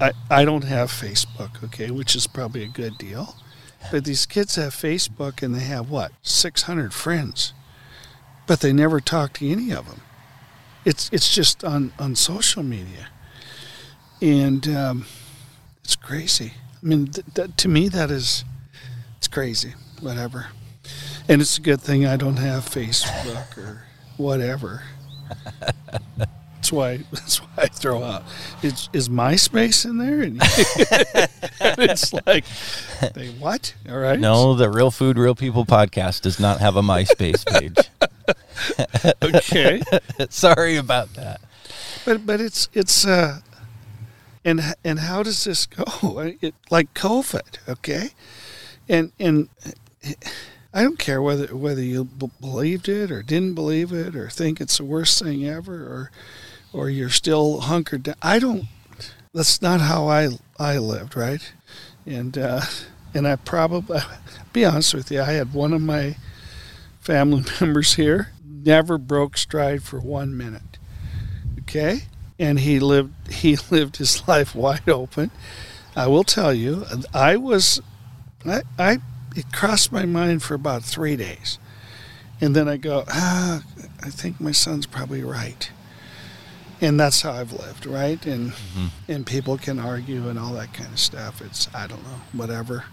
[0.00, 3.36] I I don't have Facebook, okay, which is probably a good deal.
[3.90, 7.52] But these kids have Facebook and they have what 600 friends,
[8.48, 10.00] but they never talk to any of them.
[10.84, 13.08] It's it's just on on social media,
[14.20, 15.06] and um,
[15.84, 16.54] it's crazy.
[16.82, 18.44] I mean, th- that, to me, that is
[19.18, 19.74] it's crazy.
[20.00, 20.46] Whatever,
[21.28, 23.84] and it's a good thing I don't have Facebook or
[24.16, 24.82] whatever.
[26.16, 26.96] That's why.
[27.12, 28.24] That's why I throw out.
[28.62, 30.22] Is, is MySpace in there?
[31.60, 32.44] And it's like,
[33.14, 33.74] they what?
[33.88, 34.18] All right.
[34.18, 37.76] No, the Real Food, Real People podcast does not have a MySpace page.
[39.22, 39.82] Okay.
[40.30, 41.40] Sorry about that.
[42.04, 43.40] but but it's it's uh
[44.44, 45.84] and and how does this go
[46.40, 48.10] it, like covid okay
[48.88, 49.48] and and
[50.72, 54.60] i don't care whether whether you b- believed it or didn't believe it or think
[54.60, 56.10] it's the worst thing ever or
[56.72, 58.64] or you're still hunkered down i don't
[59.34, 61.52] that's not how i i lived right
[62.06, 62.60] and uh
[63.12, 64.00] and i probably
[64.52, 66.16] be honest with you i had one of my
[67.08, 70.78] family members here never broke stride for one minute
[71.68, 72.02] okay?
[72.38, 75.30] And he lived he lived his life wide open.
[75.96, 77.80] I will tell you i was
[78.46, 78.98] i i
[79.36, 81.58] it crossed my mind for about three days.
[82.40, 83.62] And then i go ah
[84.02, 85.70] i think my son's probably right.
[86.80, 88.24] And that's how i've lived right?
[88.24, 88.52] And
[89.08, 91.42] and people can argue and all that kind of stuff.
[91.42, 92.84] It's i don't know whatever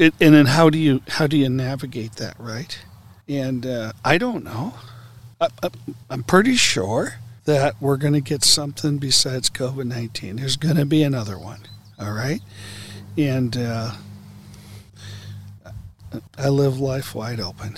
[0.00, 2.78] It, and then how do you how do you navigate that, right?
[3.28, 4.72] And uh, I don't know.
[5.38, 5.48] I,
[6.08, 10.36] I'm pretty sure that we're going to get something besides COVID 19.
[10.36, 11.60] There's going to be another one.
[11.98, 12.40] All right.
[13.18, 13.92] And uh,
[16.38, 17.76] I live life wide open.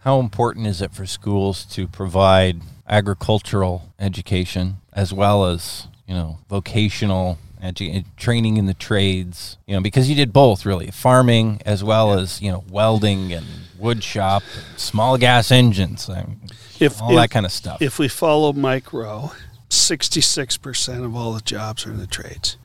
[0.00, 6.38] How important is it for schools to provide agricultural education as well as, you know,
[6.48, 9.56] vocational edu- training in the trades?
[9.66, 13.46] You know, because you did both really, farming as well as, you know, welding and
[13.78, 16.40] wood shop, and small gas engines, and
[16.80, 17.80] If, all if- that kind of stuff.
[17.80, 19.32] If we follow Mike Rowe,
[19.70, 22.56] 66% of all the jobs are in the trades.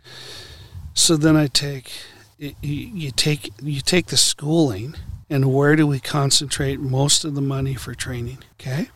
[0.94, 1.92] So then I take
[2.40, 4.96] you, you take you take the schooling
[5.30, 8.90] and where do we concentrate most of the money for training, okay?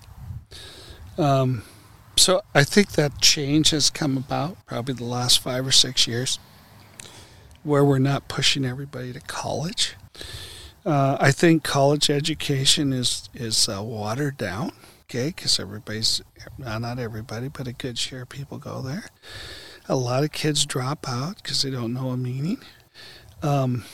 [1.18, 1.64] Um,
[2.18, 6.40] so I think that change has come about probably the last 5 or 6 years
[7.64, 9.96] where we're not pushing everybody to college.
[10.86, 14.72] Uh, I think college education is is uh, watered down
[15.10, 16.22] okay, because everybody's
[16.60, 19.06] well, not everybody, but a good share of people go there.
[19.88, 22.58] A lot of kids drop out because they don't know a meaning.
[23.42, 23.86] Um,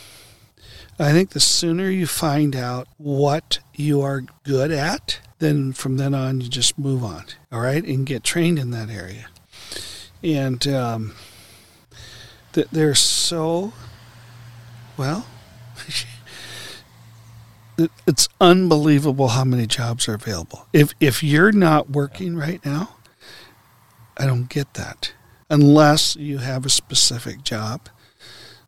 [0.98, 6.14] I think the sooner you find out what you are good at, then from then
[6.14, 9.28] on you just move on, all right, and get trained in that area.
[10.24, 11.14] And um,
[12.54, 13.74] th- they're so
[14.96, 15.28] well.
[18.08, 20.68] it's unbelievable how many jobs are available.
[20.72, 22.96] If if you're not working right now,
[24.18, 25.14] I don't get that
[25.50, 27.90] unless you have a specific job.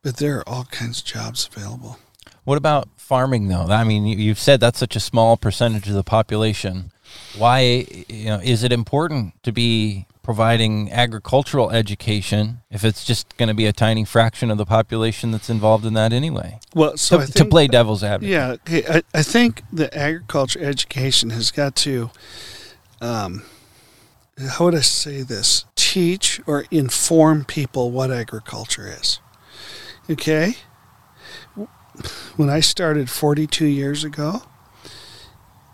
[0.02, 1.98] But there are all kinds of jobs available.
[2.44, 3.68] What about farming, though?
[3.68, 6.92] I mean, you- you've said that's such a small percentage of the population.
[7.38, 13.48] Why, you know, is it important to be providing agricultural education if it's just going
[13.48, 16.60] to be a tiny fraction of the population that's involved in that anyway?
[16.74, 18.32] Well, so to, I to play devil's advocate.
[18.32, 18.84] Yeah, okay.
[18.90, 22.10] I, I think the agriculture education has got to,
[23.02, 23.44] um,
[24.50, 25.66] how would I say this?
[25.76, 29.20] Teach or inform people what agriculture is.
[30.10, 30.56] Okay?
[32.36, 34.44] When I started 42 years ago,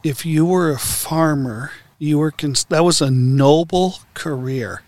[0.03, 4.83] if you were a farmer, you were cons- that was a noble career.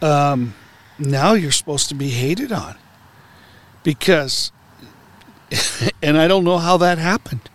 [0.00, 0.54] Um,
[0.98, 2.76] now you're supposed to be hated on
[3.82, 4.52] because
[6.02, 7.48] and I don't know how that happened.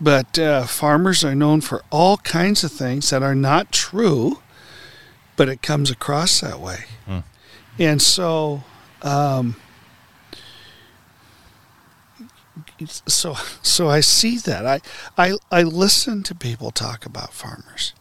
[0.00, 4.42] But uh, farmers are known for all kinds of things that are not true,
[5.36, 6.84] but it comes across that way.
[7.06, 7.18] Hmm.
[7.78, 8.64] And so,
[9.02, 9.56] um,
[12.86, 14.66] so, so I see that.
[14.66, 14.80] I,
[15.16, 17.92] I, I listen to people talk about farmers.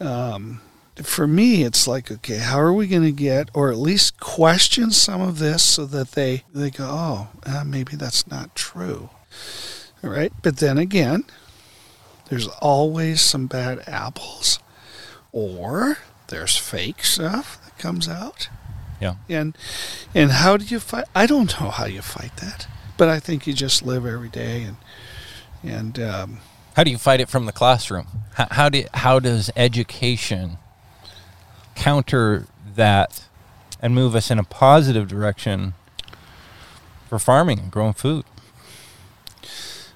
[0.00, 0.60] Um,
[1.02, 4.90] for me, it's like, okay, how are we going to get, or at least question
[4.90, 9.10] some of this so that they, they go, oh, uh, maybe that's not true.
[10.02, 10.32] All right.
[10.42, 11.24] But then again,
[12.28, 14.58] there's always some bad apples,
[15.32, 18.48] or there's fake stuff that comes out.
[19.00, 19.14] Yeah.
[19.28, 19.56] And,
[20.14, 21.06] and how do you fight?
[21.14, 22.66] I don't know how you fight that,
[23.00, 24.76] but I think you just live every day and,
[25.62, 26.38] and, um,
[26.76, 28.06] How do you fight it from the classroom?
[28.34, 30.58] How, how do how does education
[31.74, 33.24] counter that
[33.80, 35.72] and move us in a positive direction
[37.08, 38.26] for farming and growing food?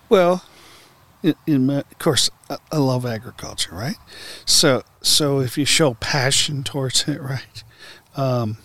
[0.08, 0.42] Well,
[1.22, 3.98] in, in my, of course, I, I love agriculture, right?
[4.46, 7.62] So, so if you show passion towards it, right,
[8.16, 8.56] um,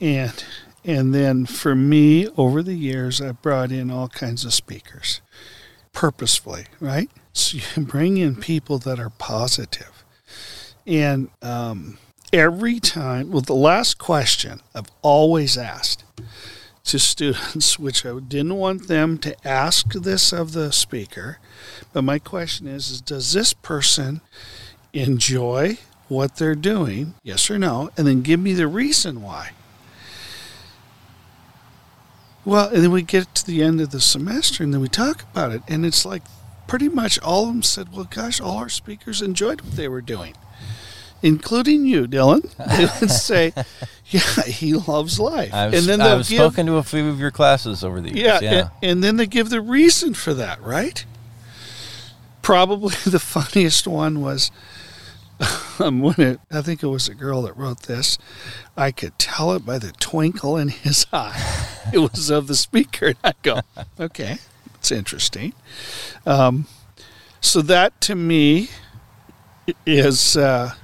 [0.00, 0.44] and
[0.84, 5.20] and then for me, over the years, I brought in all kinds of speakers,
[5.92, 7.10] purposefully, right?
[7.32, 10.04] So you bring in people that are positive,
[10.86, 11.98] and um,
[12.32, 16.04] every time, well, the last question I've always asked
[16.84, 21.38] to students, which I didn't want them to ask this of the speaker.
[21.92, 24.20] But my question is, is does this person
[24.92, 27.14] enjoy what they're doing?
[27.22, 27.90] Yes or no?
[27.96, 29.50] And then give me the reason why.
[32.44, 35.22] Well, and then we get to the end of the semester and then we talk
[35.30, 35.62] about it.
[35.68, 36.22] And it's like
[36.66, 40.00] pretty much all of them said, well, gosh, all our speakers enjoyed what they were
[40.00, 40.34] doing,
[41.22, 42.50] including you, Dylan.
[42.76, 43.52] They would say,
[44.06, 45.52] yeah, he loves life.
[45.52, 48.40] I've, and then I've give, spoken to a few of your classes over the years.
[48.40, 48.68] yeah, Yeah.
[48.82, 51.04] And, and then they give the reason for that, right?
[52.40, 54.50] Probably the funniest one was
[55.78, 58.16] um, when it, I think it was a girl that wrote this.
[58.76, 61.69] I could tell it by the twinkle in his eye.
[61.92, 63.06] it was of the speaker.
[63.06, 63.60] And I go,
[63.98, 64.38] okay,
[64.74, 65.52] it's interesting.
[66.26, 66.66] Um,
[67.40, 68.70] so that to me
[69.86, 70.74] is uh,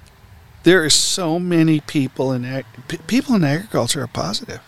[0.62, 2.66] there are so many people in ag-
[3.07, 4.61] people in agriculture are positive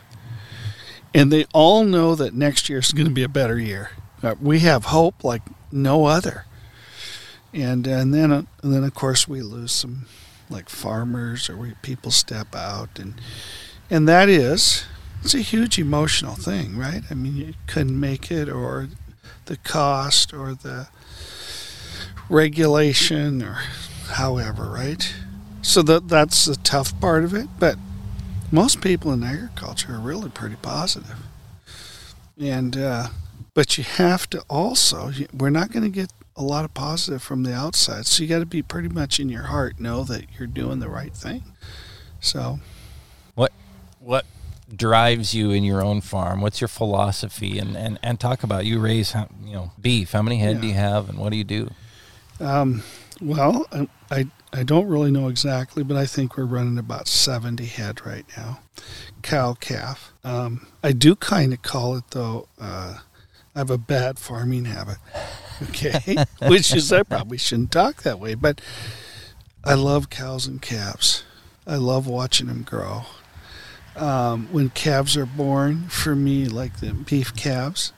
[1.14, 3.90] and they all know that next year is going to be a better year.
[4.22, 6.44] Uh, we have hope like no other.
[7.52, 10.06] And and then uh, and then of course we lose some
[10.50, 13.14] like farmers or we people step out and
[13.90, 14.84] and that is
[15.22, 17.02] it's a huge emotional thing, right?
[17.10, 18.88] I mean, you couldn't make it or
[19.46, 20.88] the cost or the
[22.28, 23.58] regulation or
[24.08, 25.14] however, right?
[25.62, 27.76] So that that's the tough part of it, but
[28.50, 30.56] most people in agriculture are really pretty.
[32.40, 33.08] And uh,
[33.54, 37.42] but you have to also we're not going to get a lot of positive from
[37.42, 38.06] the outside.
[38.06, 40.88] So you got to be pretty much in your heart know that you're doing the
[40.88, 41.42] right thing.
[42.20, 42.60] So
[43.34, 43.52] what
[43.98, 44.24] what
[44.74, 46.40] drives you in your own farm?
[46.40, 47.58] What's your philosophy?
[47.58, 49.14] And and, and talk about you raise
[49.44, 50.12] you know beef.
[50.12, 50.60] How many head yeah.
[50.60, 51.70] do you have, and what do you do?
[52.40, 52.82] Um,
[53.20, 57.66] well, I, I I don't really know exactly, but I think we're running about seventy
[57.66, 58.60] head right now,
[59.22, 60.12] cow calf.
[60.24, 62.48] Um, I do kind of call it though.
[62.60, 62.98] Uh,
[63.54, 64.98] I have a bad farming habit,
[65.64, 68.60] okay, which is I probably shouldn't talk that way, but
[69.64, 71.24] I love cows and calves.
[71.66, 73.04] I love watching them grow
[73.99, 77.92] um, when calves are born, for me, like the beef calves,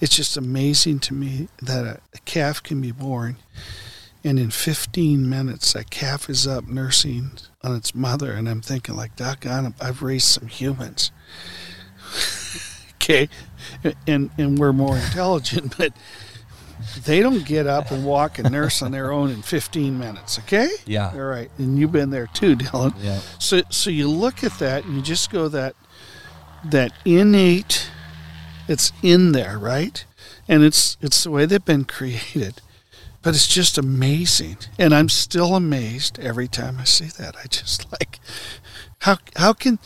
[0.00, 3.36] it's just amazing to me that a, a calf can be born
[4.24, 8.94] and in 15 minutes that calf is up nursing on its mother and i'm thinking
[8.94, 11.10] like doggone i've raised some humans.
[13.02, 13.28] Okay?
[14.06, 15.92] And and we're more intelligent but
[17.04, 20.38] they don't get up and walk and nurse on their own in 15 minutes.
[20.40, 20.68] Okay.
[20.86, 21.10] Yeah.
[21.12, 21.50] All right.
[21.58, 22.94] And you've been there too, Dylan.
[23.00, 23.20] Yeah.
[23.38, 25.74] So so you look at that and you just go that
[26.64, 27.88] that innate.
[28.68, 30.04] It's in there, right?
[30.48, 32.60] And it's it's the way they've been created.
[33.22, 37.36] But it's just amazing, and I'm still amazed every time I see that.
[37.36, 38.18] I just like
[39.00, 39.78] how how can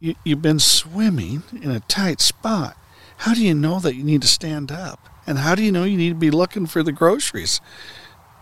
[0.00, 2.76] you, you've been swimming in a tight spot.
[3.18, 5.08] How do you know that you need to stand up?
[5.26, 7.60] And how do you know you need to be looking for the groceries?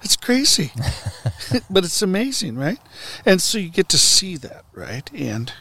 [0.03, 0.73] It's crazy,
[1.71, 2.79] but it's amazing, right?
[3.27, 5.11] And so you get to see that, right?
[5.15, 5.53] And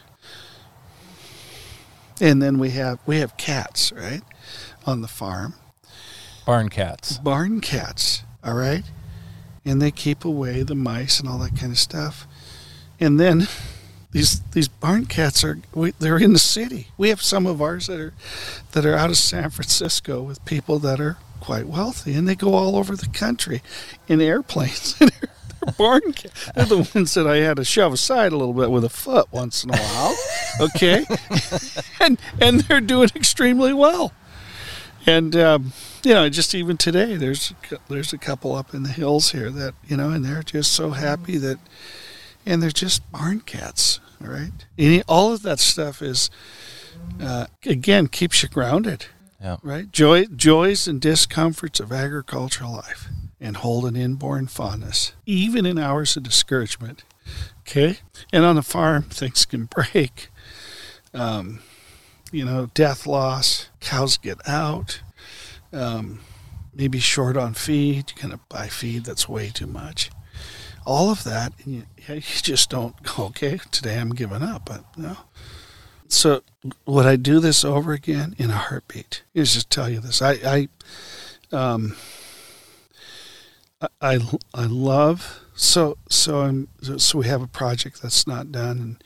[2.20, 4.22] and then we have we have cats, right,
[4.86, 5.54] on the farm.
[6.46, 7.18] Barn cats.
[7.18, 8.84] Barn cats, all right,
[9.64, 12.26] and they keep away the mice and all that kind of stuff.
[12.98, 13.46] And then
[14.12, 16.88] these these barn cats are we, they're in the city.
[16.96, 18.12] We have some of ours that are
[18.72, 22.54] that are out of San Francisco with people that are quite wealthy, and they go
[22.54, 23.62] all over the country
[24.08, 24.94] in airplanes.
[24.98, 26.50] they're, they're barn cats.
[26.54, 29.28] They're the ones that I had to shove aside a little bit with a foot
[29.32, 30.16] once in a while.
[30.60, 31.06] Okay,
[32.00, 34.12] and and they're doing extremely well.
[35.06, 37.54] And um, you know, just even today, there's
[37.88, 40.90] there's a couple up in the hills here that you know, and they're just so
[40.90, 41.58] happy that
[42.46, 44.00] and they're just barn cats.
[44.22, 46.30] All right, and all of that stuff is
[47.20, 49.06] uh, again keeps you grounded.
[49.40, 49.56] Yeah.
[49.62, 49.90] Right.
[49.90, 53.08] Joy, joys and discomforts of agricultural life,
[53.40, 57.04] and hold an inborn fondness, even in hours of discouragement.
[57.60, 57.98] Okay,
[58.32, 60.28] and on the farm, things can break.
[61.14, 61.60] Um,
[62.30, 65.00] you know, death loss, cows get out.
[65.72, 66.20] Um,
[66.74, 68.12] maybe short on feed.
[68.14, 70.10] You're gonna buy feed that's way too much
[70.86, 74.66] all of that, you, you just don't okay, today I'm giving up.
[74.66, 75.16] But no.
[76.08, 76.42] So
[76.86, 79.22] would I do this over again in a heartbeat?
[79.34, 80.20] Is just tell you this.
[80.20, 80.68] I,
[81.52, 81.96] I, um,
[84.00, 84.18] I,
[84.52, 86.68] I love so so I'm
[86.98, 89.04] so we have a project that's not done and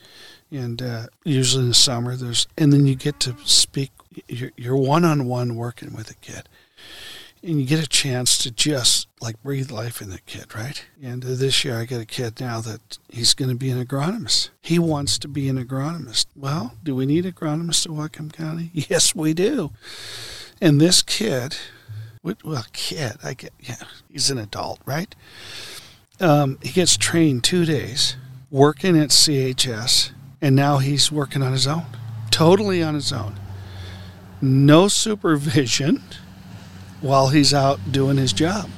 [0.51, 3.91] and uh, usually in the summer there's and then you get to speak
[4.27, 6.47] you're, you're one-on-one working with a kid
[7.43, 10.85] and you get a chance to just like breathe life in the kid, right?
[11.01, 13.83] And uh, this year I got a kid now that he's going to be an
[13.83, 14.49] agronomist.
[14.61, 16.27] He wants to be an agronomist.
[16.35, 18.71] Well, do we need agronomists in Whatcom County?
[18.87, 19.71] Yes, we do.
[20.61, 21.57] And this kid,
[22.21, 23.75] well, kid, I get, yeah,
[24.11, 25.13] he's an adult, right?
[26.19, 28.15] Um, he gets trained two days
[28.51, 31.85] working at CHS, and now he's working on his own,
[32.29, 33.39] totally on his own.
[34.39, 36.03] No supervision
[37.01, 38.69] while he's out doing his job.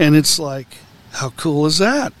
[0.00, 0.78] And it's like,
[1.12, 2.14] how cool is that?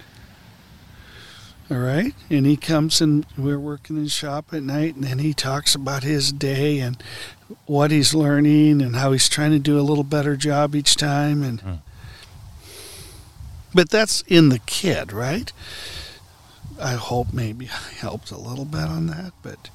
[1.70, 2.14] All right.
[2.28, 5.74] And he comes and we're working in the shop at night, and then he talks
[5.74, 7.02] about his day and
[7.64, 11.42] what he's learning and how he's trying to do a little better job each time.
[11.42, 11.74] And hmm.
[13.72, 15.50] but that's in the kid, right?
[16.78, 19.70] I hope maybe I helped a little bit on that, but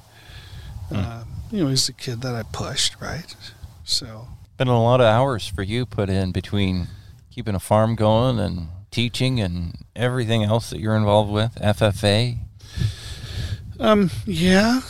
[0.90, 0.96] hmm.
[0.96, 3.34] uh, you know, he's the kid that I pushed, right?
[3.82, 4.28] So
[4.58, 6.86] been a lot of hours for you put in between
[7.36, 12.38] keeping a farm going and teaching and everything else that you're involved with, FFA.
[13.78, 14.80] Um, yeah,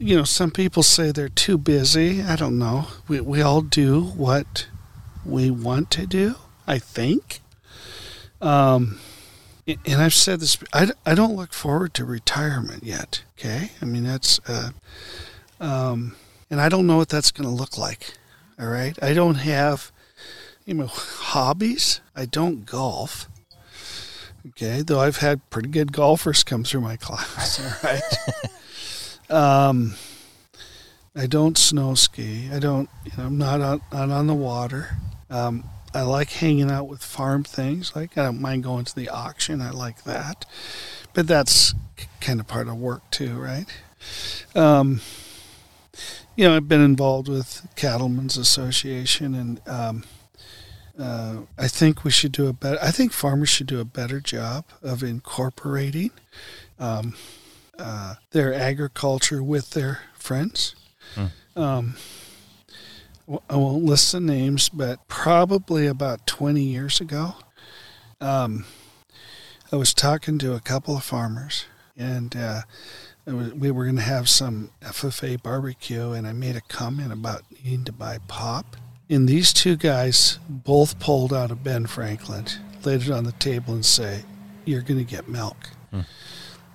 [0.00, 2.20] you know, some people say they're too busy.
[2.20, 2.88] I don't know.
[3.06, 4.66] We we all do what
[5.24, 6.34] we want to do.
[6.66, 7.40] I think.
[8.40, 8.98] Um,
[9.66, 10.58] and I've said this.
[10.72, 13.22] I, I don't look forward to retirement yet.
[13.38, 14.40] Okay, I mean that's.
[14.48, 14.70] Uh,
[15.60, 16.16] um,
[16.50, 18.14] and I don't know what that's going to look like.
[18.58, 19.92] All right, I don't have,
[20.64, 22.00] you know, hobbies.
[22.14, 23.28] I don't golf.
[24.48, 27.60] Okay, though I've had pretty good golfers come through my class.
[27.60, 29.68] All right.
[29.68, 29.94] um,
[31.14, 32.48] I don't snow ski.
[32.52, 32.88] I don't.
[33.04, 34.96] You know, I'm not on, not on the water.
[35.30, 37.94] Um, I like hanging out with farm things.
[37.94, 39.60] Like I don't mind going to the auction.
[39.60, 40.46] I like that,
[41.12, 41.74] but that's
[42.20, 43.66] kind of part of work too, right?
[44.54, 45.00] Um,
[46.34, 50.04] you know, I've been involved with Cattlemen's Association, and um,
[50.98, 52.78] uh, I think we should do a better.
[52.82, 56.10] I think farmers should do a better job of incorporating
[56.78, 57.14] um,
[57.78, 60.74] uh, their agriculture with their friends.
[61.14, 61.26] Hmm.
[61.60, 61.94] Um,
[63.48, 67.36] I won't list the names, but probably about 20 years ago,
[68.20, 68.66] um,
[69.70, 71.66] I was talking to a couple of farmers,
[71.96, 72.62] and uh,
[73.26, 77.42] was, we were going to have some FFA barbecue, and I made a comment about
[77.64, 78.76] needing to buy pop.
[79.12, 82.46] And these two guys both pulled out a Ben Franklin,
[82.82, 84.24] laid it on the table, and say,
[84.64, 86.00] "You're going to get milk." Hmm.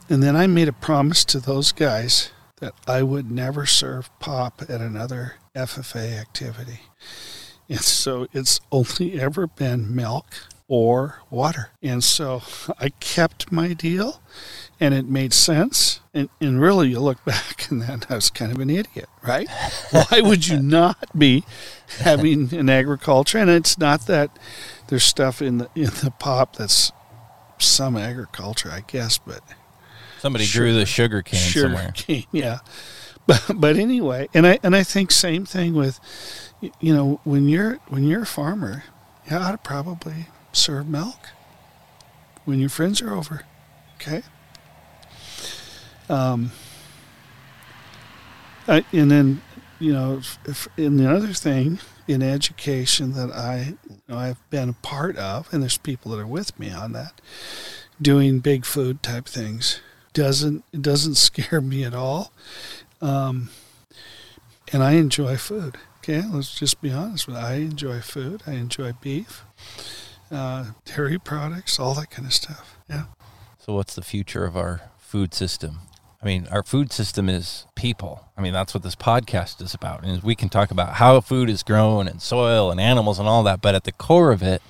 [0.08, 4.62] And then I made a promise to those guys that I would never serve pop
[4.62, 6.82] at another FFA activity.
[7.70, 10.26] And so it's only ever been milk
[10.68, 11.72] or water.
[11.82, 12.42] And so
[12.80, 14.22] I kept my deal
[14.80, 16.02] and it made sense.
[16.14, 19.48] And, and really, you look back and then I was kind of an idiot, right?
[19.92, 21.44] Why would you not be
[22.00, 23.38] having an agriculture?
[23.38, 24.38] And it's not that
[24.88, 26.92] there's stuff in the, in the pop that's
[27.60, 29.42] some agriculture, I guess, but
[30.20, 31.92] somebody sugar, grew the sugar cane sugar somewhere.
[31.96, 32.60] Cane, yeah.
[33.26, 36.00] But, but anyway, and I and I think same thing with,
[36.62, 38.86] you know, when you're when you're a farmer,
[39.30, 40.28] you ought to probably
[40.58, 41.30] serve milk
[42.46, 43.44] when your friends are over.
[43.96, 44.24] Okay.
[46.10, 46.52] Um.
[48.70, 49.42] I, and then,
[49.80, 54.70] you know, if, and the other thing in education that I you know, I've been
[54.70, 57.22] a part of, and there's people that are with me on that,
[58.02, 59.80] doing big food type things
[60.14, 62.32] doesn't it doesn't scare me at all.
[63.02, 63.50] Um,
[64.74, 65.78] and I enjoy food.
[66.00, 67.42] Okay, let's just be honest with you.
[67.42, 68.44] I enjoy food.
[68.48, 69.44] I enjoy beef,
[70.32, 72.78] uh, dairy products, all that kind of stuff.
[72.90, 73.06] Yeah.
[73.60, 75.80] So, what's the future of our food system?
[76.22, 78.26] I mean, our food system is people.
[78.36, 80.04] I mean, that's what this podcast is about.
[80.04, 83.44] And we can talk about how food is grown and soil and animals and all
[83.44, 84.62] that, but at the core of it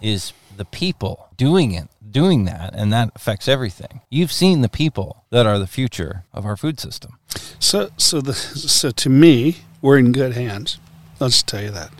[0.00, 4.00] is the people doing it, doing that, and that affects everything.
[4.08, 7.18] You've seen the people that are the future of our food system.
[7.58, 10.78] So, so the so to me, we're in good hands.
[11.20, 11.90] Let's tell you that.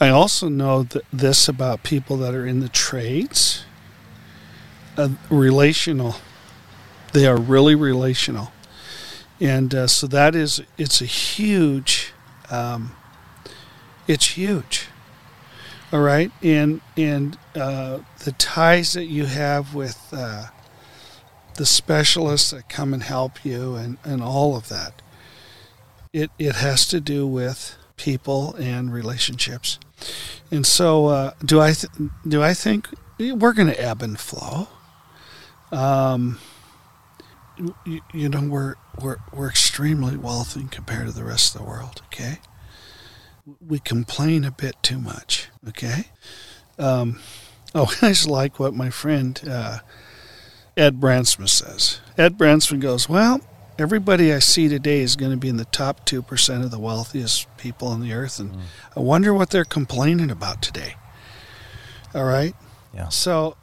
[0.00, 3.64] I also know that this about people that are in the trades,
[4.96, 6.16] uh, relational.
[7.12, 8.52] They are really relational,
[9.40, 12.12] and uh, so that is it's a huge.
[12.50, 12.92] Um,
[14.06, 14.88] it's huge
[15.92, 20.46] all right, and and uh, the ties that you have with uh,
[21.54, 25.00] the specialists that come and help you, and, and all of that.
[26.12, 29.78] It it has to do with people and relationships,
[30.50, 31.92] and so uh, do I th-
[32.26, 32.88] do I think
[33.18, 34.68] we're going to ebb and flow.
[35.72, 36.38] Um,
[37.84, 42.02] you, you know we're we're we're extremely wealthy compared to the rest of the world.
[42.06, 42.38] Okay,
[43.66, 45.48] we complain a bit too much.
[45.68, 46.06] Okay.
[46.78, 47.18] Um,
[47.74, 49.78] oh, I just like what my friend uh,
[50.76, 52.00] Ed Brandsma says.
[52.16, 53.40] Ed Brandsma goes, Well,
[53.78, 57.46] everybody I see today is going to be in the top 2% of the wealthiest
[57.56, 58.40] people on the earth.
[58.40, 58.60] And mm.
[58.96, 60.96] I wonder what they're complaining about today.
[62.14, 62.54] All right.
[62.92, 63.08] Yeah.
[63.08, 63.56] So,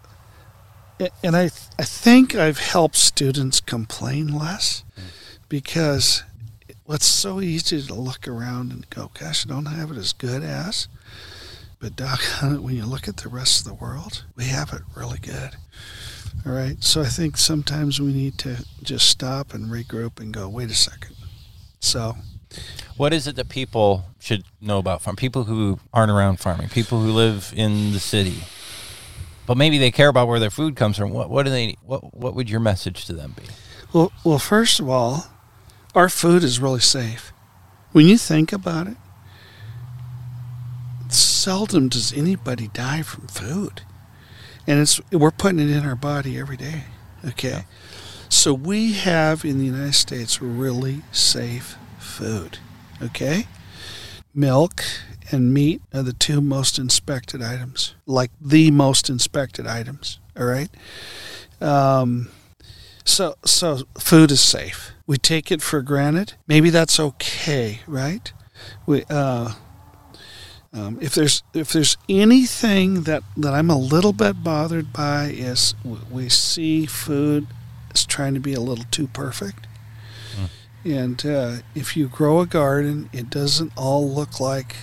[1.21, 1.45] and I,
[1.77, 5.03] I think I've helped students complain less mm.
[5.49, 6.23] because
[6.87, 10.43] it's so easy to look around and go, gosh, I don't have it as good
[10.43, 10.87] as.
[11.79, 15.19] But Doc, when you look at the rest of the world, we have it really
[15.19, 15.51] good.
[16.45, 16.81] All right.
[16.83, 20.75] So I think sometimes we need to just stop and regroup and go, wait a
[20.75, 21.15] second.
[21.79, 22.15] So,
[22.97, 25.17] what is it that people should know about farming?
[25.17, 28.43] People who aren't around farming, people who live in the city,
[29.45, 31.11] but maybe they care about where their food comes from.
[31.11, 31.75] What, what do they?
[31.83, 33.43] What What would your message to them be?
[33.93, 35.27] Well, well, first of all,
[35.93, 37.31] our food is really safe.
[37.91, 38.97] When you think about it,
[41.09, 43.83] seldom does anybody die from food.
[44.67, 46.83] And it's we're putting it in our body every day.
[47.25, 47.49] Okay.
[47.49, 47.61] Yeah.
[48.29, 52.57] So we have in the United States really safe food.
[53.01, 53.47] Okay?
[54.33, 54.83] Milk
[55.31, 60.19] and meat are the two most inspected items, like the most inspected items.
[60.37, 60.69] All right.
[61.61, 62.29] Um,
[63.03, 64.91] so so food is safe.
[65.07, 66.33] We take it for granted.
[66.47, 68.31] Maybe that's okay, right?
[68.85, 69.53] We uh,
[70.75, 75.73] um, if there's if there's anything that that I'm a little bit bothered by is
[76.11, 77.47] we see food
[77.93, 79.67] as trying to be a little too perfect.
[80.85, 84.75] And uh, if you grow a garden, it doesn't all look like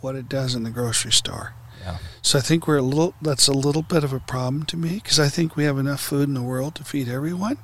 [0.00, 1.54] what it does in the grocery store.
[1.82, 1.98] Yeah.
[2.22, 3.14] So I think we're a little.
[3.20, 6.00] That's a little bit of a problem to me because I think we have enough
[6.00, 7.58] food in the world to feed everyone,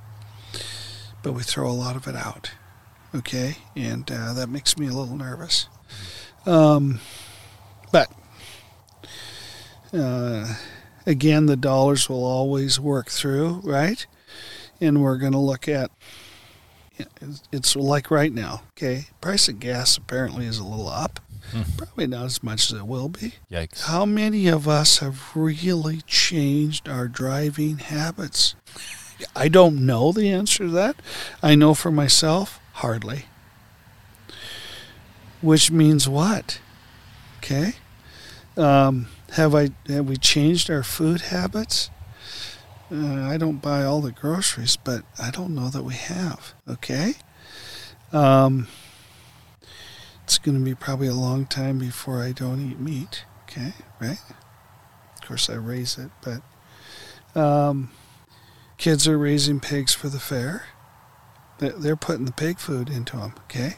[1.23, 2.51] but we throw a lot of it out.
[3.15, 5.69] Okay, and uh, that makes me a little nervous.
[6.47, 6.99] Um,
[7.95, 8.11] but
[9.93, 10.53] uh,
[11.07, 14.05] again, the dollars will always work through, right?
[14.81, 15.93] And we're going to look at.
[17.53, 18.63] It's like right now.
[18.73, 21.21] Okay, price of gas apparently is a little up.
[21.77, 23.35] Probably not as much as it will be.
[23.49, 23.85] Yikes.
[23.85, 28.57] How many of us have really changed our driving habits?
[29.37, 30.97] I don't know the answer to that.
[31.45, 33.27] I know for myself, hardly.
[35.41, 36.59] Which means what?
[37.39, 37.75] Okay.
[38.57, 41.91] Um, have I have we changed our food habits?
[42.93, 46.55] Uh, I don't buy all the groceries, but I don't know that we have.
[46.69, 47.15] Okay.
[48.13, 48.69] Um,
[50.23, 53.25] it's going to be probably a long time before I don't eat meat.
[53.45, 54.21] Okay, right?
[55.21, 57.91] Of course, I raise it, but um,
[58.79, 60.67] kids are raising pigs for the fair.
[61.59, 63.35] They're- They're putting the pig food into them.
[63.45, 63.77] Okay,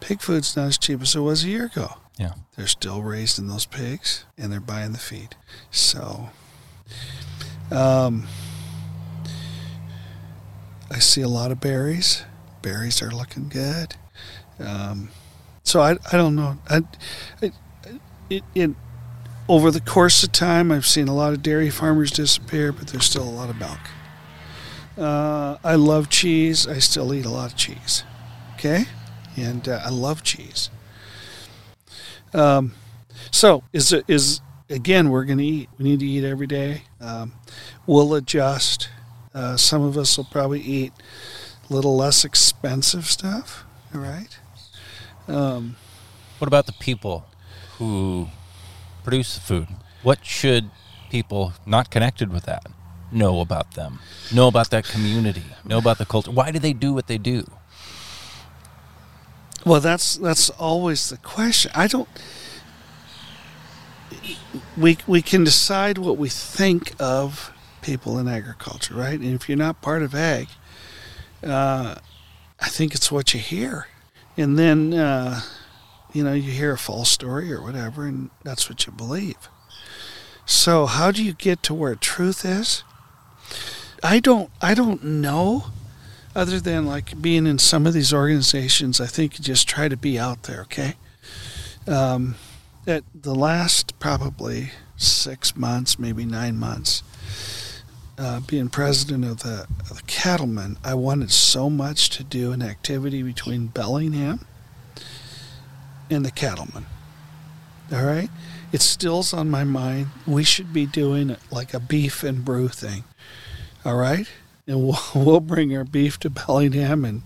[0.00, 1.94] pig food's not as cheap as it was a year ago.
[2.20, 2.34] Yeah.
[2.54, 5.36] They're still raising those pigs, and they're buying the feed.
[5.70, 6.28] So,
[7.70, 8.26] um,
[10.90, 12.24] I see a lot of berries.
[12.60, 13.96] Berries are looking good.
[14.58, 15.08] Um,
[15.62, 16.58] so I, I don't know.
[16.68, 16.82] I,
[17.42, 17.52] I,
[18.28, 18.70] it, it,
[19.48, 23.06] over the course of time, I've seen a lot of dairy farmers disappear, but there's
[23.06, 23.80] still a lot of milk.
[24.98, 26.66] Uh, I love cheese.
[26.66, 28.04] I still eat a lot of cheese.
[28.56, 28.84] Okay,
[29.38, 30.68] and uh, I love cheese.
[32.32, 32.72] Um,
[33.30, 35.68] so is is again we're going to eat.
[35.78, 36.82] We need to eat every day.
[37.00, 37.32] Um,
[37.86, 38.88] we'll adjust.
[39.34, 40.92] Uh, some of us will probably eat
[41.68, 43.64] a little less expensive stuff.
[43.94, 44.38] All right.
[45.28, 45.76] Um,
[46.38, 47.26] What about the people
[47.78, 48.28] who
[49.04, 49.68] produce the food?
[50.02, 50.70] What should
[51.10, 52.66] people not connected with that
[53.12, 54.00] know about them?
[54.32, 55.44] Know about that community?
[55.64, 56.30] Know about the culture?
[56.30, 57.44] Why do they do what they do?
[59.64, 61.70] Well, that's that's always the question.
[61.74, 62.08] I don't.
[64.76, 67.52] We we can decide what we think of
[67.82, 69.18] people in agriculture, right?
[69.18, 70.48] And if you're not part of ag,
[71.44, 71.96] uh,
[72.58, 73.86] I think it's what you hear,
[74.36, 75.42] and then uh,
[76.12, 79.48] you know you hear a false story or whatever, and that's what you believe.
[80.46, 82.82] So how do you get to where truth is?
[84.02, 85.66] I don't I don't know
[86.34, 90.18] other than like being in some of these organizations, I think just try to be
[90.18, 90.94] out there, okay?
[91.86, 92.36] Um,
[92.86, 97.02] at the last probably six months, maybe nine months,
[98.18, 102.62] uh, being president of the, of the cattlemen, I wanted so much to do an
[102.62, 104.46] activity between Bellingham
[106.10, 106.86] and the cattlemen.
[107.92, 108.28] All right?
[108.72, 110.08] It still's on my mind.
[110.26, 113.04] We should be doing like a beef and brew thing.
[113.84, 114.28] All right?
[114.66, 117.22] And we'll, we'll bring our beef to Bellingham and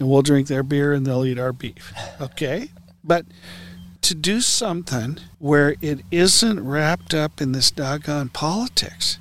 [0.00, 1.92] and we'll drink their beer and they'll eat our beef.
[2.20, 2.70] Okay?
[3.04, 3.26] But
[4.00, 9.18] to do something where it isn't wrapped up in this doggone politics.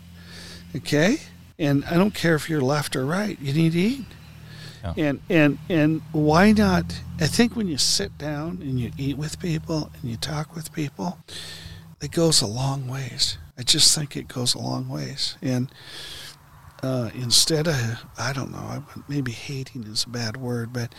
[0.73, 1.17] Okay?
[1.59, 4.05] And I don't care if you're left or right, you need to eat.
[4.81, 4.93] Yeah.
[4.95, 9.37] And and and why not I think when you sit down and you eat with
[9.41, 11.19] people and you talk with people,
[12.01, 13.37] it goes a long ways.
[13.57, 15.35] I just think it goes a long ways.
[15.41, 15.69] And
[16.84, 20.93] uh, instead of I don't know, maybe hating is a bad word, but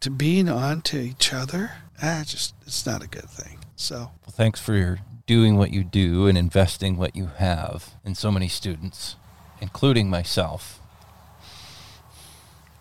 [0.00, 3.58] to being on to each other, ah, just it's not a good thing.
[3.76, 8.14] So Well, thanks for your doing what you do and investing what you have in
[8.14, 9.16] so many students,
[9.60, 10.80] including myself.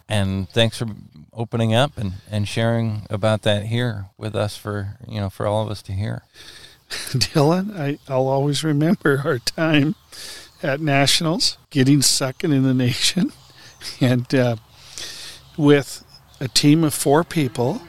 [0.10, 0.88] And thanks for
[1.32, 5.64] opening up and, and sharing about that here with us for you know for all
[5.64, 6.24] of us to hear.
[6.90, 9.96] Dylan, I, I'll always remember our time
[10.64, 13.32] at nationals, getting second in the nation,
[14.02, 14.56] and uh,
[15.58, 16.04] with
[16.40, 17.82] a team of four people,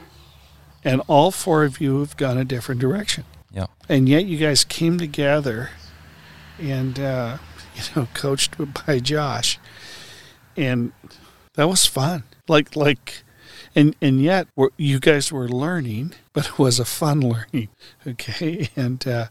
[0.83, 3.25] and all four of you have gone a different direction.
[3.51, 3.67] Yeah.
[3.87, 5.69] and yet you guys came together
[6.59, 7.37] and uh,
[7.75, 8.55] you know coached
[8.87, 9.59] by josh
[10.57, 10.91] and
[11.55, 12.23] that was fun.
[12.47, 13.23] Like like,
[13.75, 14.47] and and yet
[14.77, 17.19] you guys were learning, but it was a fun
[17.53, 17.69] learning.
[18.05, 19.27] Okay, and uh,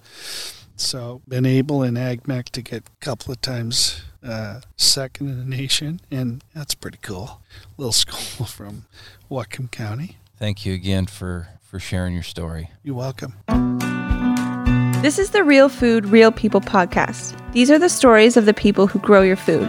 [0.77, 5.45] so been able in AgMech to get a couple of times uh, second in the
[5.45, 7.41] nation, and that's pretty cool.
[7.77, 8.85] Little school from
[9.31, 10.19] Whatcom County.
[10.37, 12.71] Thank you again for for sharing your story.
[12.83, 13.35] You're welcome.
[15.03, 17.37] This is the Real Food, Real People podcast.
[17.53, 19.69] These are the stories of the people who grow your food.